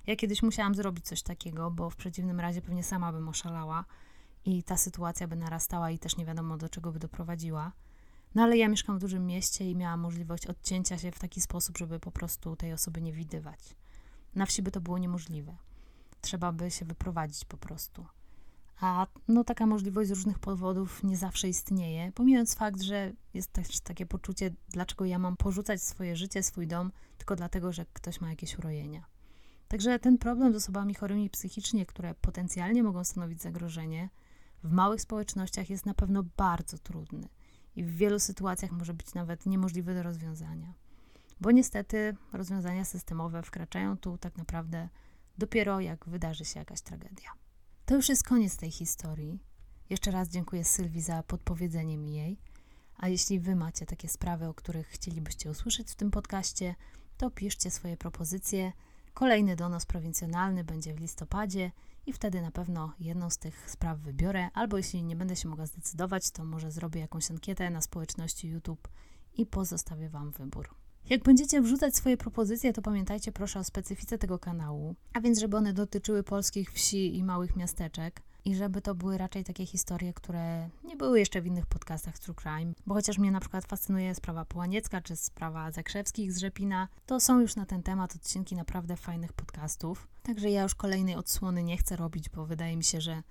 Ja 0.08 0.16
kiedyś 0.16 0.43
musiałam 0.43 0.76
zrobić 0.76 1.06
coś 1.06 1.22
takiego, 1.22 1.72
bo 1.72 1.89
w 1.89 1.95
przeciwnym 1.95 2.39
razie 2.39 2.62
pewnie 2.62 2.84
sama 2.84 3.12
bym 3.12 3.30
oszalała 3.30 3.86
i 4.45 4.64
ta 4.64 4.78
sytuacja 4.78 5.28
by 5.28 5.36
narastała 5.36 5.91
i 5.91 5.99
też 5.99 6.18
nie 6.18 6.26
wiadomo 6.26 6.58
do 6.58 6.70
czego 6.70 6.91
by 6.91 6.99
doprowadziła. 6.99 7.72
No 8.36 8.43
ale 8.43 8.58
ja 8.58 8.68
mieszkam 8.68 8.97
w 8.97 9.01
dużym 9.01 9.26
mieście 9.26 9.72
i 9.72 9.76
miałam 9.76 9.99
możliwość 9.99 10.47
odcięcia 10.47 10.97
się 10.97 11.12
w 11.12 11.20
taki 11.20 11.41
sposób, 11.41 11.78
żeby 11.78 11.99
po 11.99 12.12
prostu 12.12 12.56
tej 12.56 12.74
osoby 12.74 13.01
nie 13.01 13.14
widywać. 13.14 13.60
Na 14.36 14.45
wsi 14.45 14.62
by 14.62 14.72
to 14.72 14.82
było 14.82 14.97
niemożliwe. 14.97 15.56
Trzeba 16.22 16.51
by 16.51 16.72
się 16.72 16.86
wyprowadzić 16.86 17.45
po 17.45 17.58
prostu. 17.58 18.06
A 18.82 19.08
no, 19.28 19.44
taka 19.44 19.66
możliwość 19.66 20.10
z 20.10 20.12
różnych 20.14 20.40
powodów 20.40 21.04
nie 21.04 21.18
zawsze 21.18 21.50
istnieje, 21.50 22.12
pomijając 22.12 22.56
fakt, 22.56 22.82
że 22.82 23.12
jest 23.34 23.52
też 23.52 23.80
takie 23.80 24.06
poczucie, 24.06 24.52
dlaczego 24.70 25.06
ja 25.06 25.20
mam 25.20 25.38
porzucać 25.38 25.82
swoje 25.82 26.16
życie, 26.16 26.44
swój 26.44 26.68
dom, 26.68 26.92
tylko 27.18 27.36
dlatego, 27.36 27.74
że 27.74 27.86
ktoś 27.94 28.22
ma 28.22 28.30
jakieś 28.30 28.60
urojenia. 28.60 29.06
Także 29.68 30.00
ten 30.00 30.18
problem 30.18 30.54
z 30.54 30.56
osobami 30.56 30.94
chorymi 30.94 31.30
psychicznie, 31.30 31.86
które 31.86 32.16
potencjalnie 32.16 32.84
mogą 32.84 33.04
stanowić 33.04 33.42
zagrożenie, 33.42 34.10
w 34.64 34.72
małych 34.72 35.02
społecznościach 35.02 35.70
jest 35.70 35.86
na 35.86 35.94
pewno 35.94 36.24
bardzo 36.38 36.78
trudny 36.78 37.30
i 37.76 37.84
w 37.84 37.96
wielu 37.96 38.20
sytuacjach 38.20 38.72
może 38.72 38.94
być 38.94 39.14
nawet 39.14 39.46
niemożliwy 39.46 39.94
do 39.94 40.04
rozwiązania. 40.04 40.74
Bo 41.42 41.52
niestety 41.52 42.16
rozwiązania 42.34 42.86
systemowe 42.86 43.44
wkraczają 43.44 43.98
tu 43.98 44.18
tak 44.18 44.38
naprawdę 44.38 44.90
dopiero 45.38 45.80
jak 45.80 46.06
wydarzy 46.10 46.46
się 46.46 46.60
jakaś 46.60 46.82
tragedia. 46.82 47.45
To 47.86 47.96
już 47.96 48.10
jest 48.10 48.24
koniec 48.24 48.58
tej 48.58 48.72
historii. 48.72 49.40
Jeszcze 49.90 50.12
raz 50.12 50.30
dziękuję 50.30 50.66
Sylwii 50.66 51.02
za 51.02 51.24
podpowiedzenie 51.24 51.98
mi 51.98 52.14
jej. 52.16 52.40
A 52.98 53.08
jeśli 53.08 53.40
wy 53.40 53.56
macie 53.56 53.86
takie 53.86 54.08
sprawy, 54.08 54.48
o 54.48 54.54
których 54.54 54.88
chcielibyście 54.88 55.50
usłyszeć 55.50 55.92
w 55.92 55.96
tym 55.96 56.12
podcaście, 56.12 56.76
to 57.18 57.32
piszcie 57.32 57.72
swoje 57.72 57.98
propozycje. 57.98 58.74
Kolejny 59.14 59.56
donos 59.56 59.86
prowincjonalny 59.86 60.64
będzie 60.64 60.94
w 60.94 61.00
listopadzie 61.00 61.72
i 62.06 62.14
wtedy 62.14 62.42
na 62.42 62.52
pewno 62.52 62.94
jedną 63.00 63.30
z 63.30 63.38
tych 63.38 63.70
spraw 63.72 64.00
wybiorę, 64.00 64.50
albo 64.54 64.78
jeśli 64.78 65.04
nie 65.04 65.16
będę 65.16 65.36
się 65.36 65.48
mogła 65.48 65.66
zdecydować, 65.66 66.32
to 66.32 66.46
może 66.46 66.72
zrobię 66.72 67.02
jakąś 67.02 67.32
ankietę 67.32 67.70
na 67.70 67.82
społeczności 67.82 68.48
YouTube 68.48 68.88
i 69.34 69.46
pozostawię 69.46 70.10
Wam 70.10 70.32
wybór. 70.32 70.85
Jak 71.10 71.24
będziecie 71.24 71.62
wrzucać 71.62 71.95
swoje 71.95 72.18
propozycje, 72.18 72.74
to 72.74 72.82
pamiętajcie 72.82 73.32
proszę 73.32 73.60
o 73.60 73.64
specyfice 73.64 74.18
tego 74.18 74.39
kanału, 74.39 74.95
a 75.14 75.22
więc 75.22 75.39
żeby 75.39 75.58
one 75.58 75.74
dotyczyły 75.74 76.24
polskich 76.24 76.72
wsi 76.72 77.18
i 77.18 77.24
małych 77.24 77.56
miasteczek 77.56 78.22
i 78.45 78.56
żeby 78.56 78.82
to 78.82 78.95
były 78.95 79.18
raczej 79.18 79.43
takie 79.43 79.66
historie, 79.66 80.14
które 80.14 80.70
nie 80.84 80.95
były 80.95 81.20
jeszcze 81.20 81.41
w 81.41 81.45
innych 81.45 81.66
podcastach 81.66 82.20
True 82.20 82.36
Crime, 82.36 82.74
bo 82.86 82.93
chociaż 82.95 83.18
mnie 83.18 83.32
na 83.32 83.39
przykład 83.39 83.66
fascynuje 83.66 84.16
sprawa 84.16 84.45
Połaniecka 84.45 85.01
czy 85.01 85.16
sprawa 85.16 85.72
Zakrzewskich 85.72 86.34
z 86.34 86.38
Rzepina, 86.38 86.88
to 87.06 87.20
są 87.20 87.39
już 87.39 87.56
na 87.56 87.66
ten 87.66 87.84
temat 87.84 88.16
odcinki 88.16 88.56
naprawdę 88.56 88.97
fajnych 88.97 89.34
podcastów, 89.34 90.08
także 90.24 90.49
ja 90.49 90.64
już 90.64 90.76
kolejnej 90.76 91.16
odsłony 91.16 91.64
nie 91.64 91.78
chcę 91.78 91.95
robić, 91.95 92.30
bo 92.30 92.45
wydaje 92.45 92.78
mi 92.78 92.84
się, 92.84 93.01
że 93.01 93.24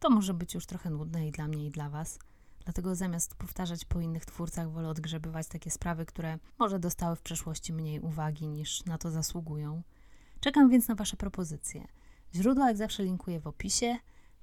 to 0.00 0.10
może 0.10 0.34
być 0.34 0.54
już 0.54 0.66
trochę 0.66 0.90
nudne 0.90 1.28
i 1.28 1.30
dla 1.30 1.48
mnie 1.48 1.66
i 1.66 1.70
dla 1.70 1.90
Was. 1.90 2.18
Dlatego 2.64 2.94
zamiast 2.94 3.34
powtarzać 3.34 3.84
po 3.84 4.00
innych 4.00 4.24
twórcach, 4.24 4.70
wolę 4.70 4.88
odgrzebywać 4.88 5.48
takie 5.48 5.70
sprawy, 5.70 6.06
które 6.06 6.38
może 6.58 6.78
dostały 6.78 7.16
w 7.16 7.22
przeszłości 7.22 7.72
mniej 7.72 8.00
uwagi 8.00 8.48
niż 8.48 8.84
na 8.84 8.98
to 8.98 9.10
zasługują. 9.10 9.82
Czekam 10.40 10.70
więc 10.70 10.88
na 10.88 10.94
Wasze 10.94 11.16
propozycje. 11.16 11.86
Źródła 12.34 12.68
jak 12.68 12.76
zawsze 12.76 13.04
linkuję 13.04 13.40
w 13.40 13.46
opisie. 13.46 13.96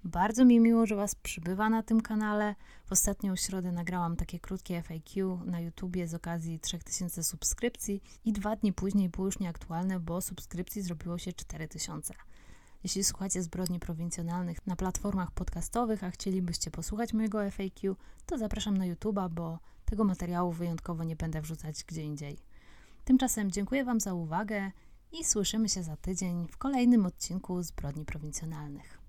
Bardzo 0.04 0.46
mi 0.46 0.60
miło, 0.60 0.86
że 0.86 0.96
Was 0.96 1.16
przybywa 1.16 1.70
na 1.70 1.84
tym 1.84 2.02
kanale. 2.02 2.56
W 2.86 2.92
ostatnią 2.92 3.36
środę 3.36 3.72
nagrałam 3.72 4.16
takie 4.16 4.40
krótkie 4.40 4.82
FAQ 4.82 5.40
na 5.46 5.60
YouTubie 5.60 6.08
z 6.08 6.14
okazji 6.14 6.60
3000 6.60 7.24
subskrypcji 7.24 8.02
i 8.26 8.34
dwa 8.34 8.56
dni 8.56 8.74
później 8.74 9.10
było 9.10 9.26
już 9.26 9.40
nieaktualne, 9.40 10.00
bo 10.00 10.22
subskrypcji 10.22 10.82
zrobiło 10.82 11.18
się 11.18 11.34
4000. 11.34 12.14
Jeśli 12.84 13.04
słuchacie 13.04 13.44
zbrodni 13.44 13.80
prowincjonalnych 13.80 14.68
na 14.68 14.76
platformach 14.76 15.32
podcastowych, 15.32 16.04
a 16.04 16.12
chcielibyście 16.12 16.72
posłuchać 16.72 17.14
mojego 17.14 17.52
FAQ, 17.52 17.96
to 18.26 18.38
zapraszam 18.38 18.78
na 18.78 18.86
YouTube'a, 18.86 19.30
bo 19.30 19.60
tego 19.86 20.04
materiału 20.04 20.52
wyjątkowo 20.52 21.04
nie 21.04 21.16
będę 21.16 21.42
wrzucać 21.42 21.84
gdzie 21.84 22.04
indziej. 22.04 22.38
Tymczasem 23.06 23.52
dziękuję 23.52 23.86
Wam 23.86 24.00
za 24.00 24.14
uwagę 24.14 24.72
i 25.12 25.26
słyszymy 25.26 25.70
się 25.70 25.84
za 25.84 25.98
tydzień 25.98 26.48
w 26.48 26.58
kolejnym 26.58 27.06
odcinku 27.06 27.64
zbrodni 27.64 28.06
prowincjonalnych. 28.06 29.00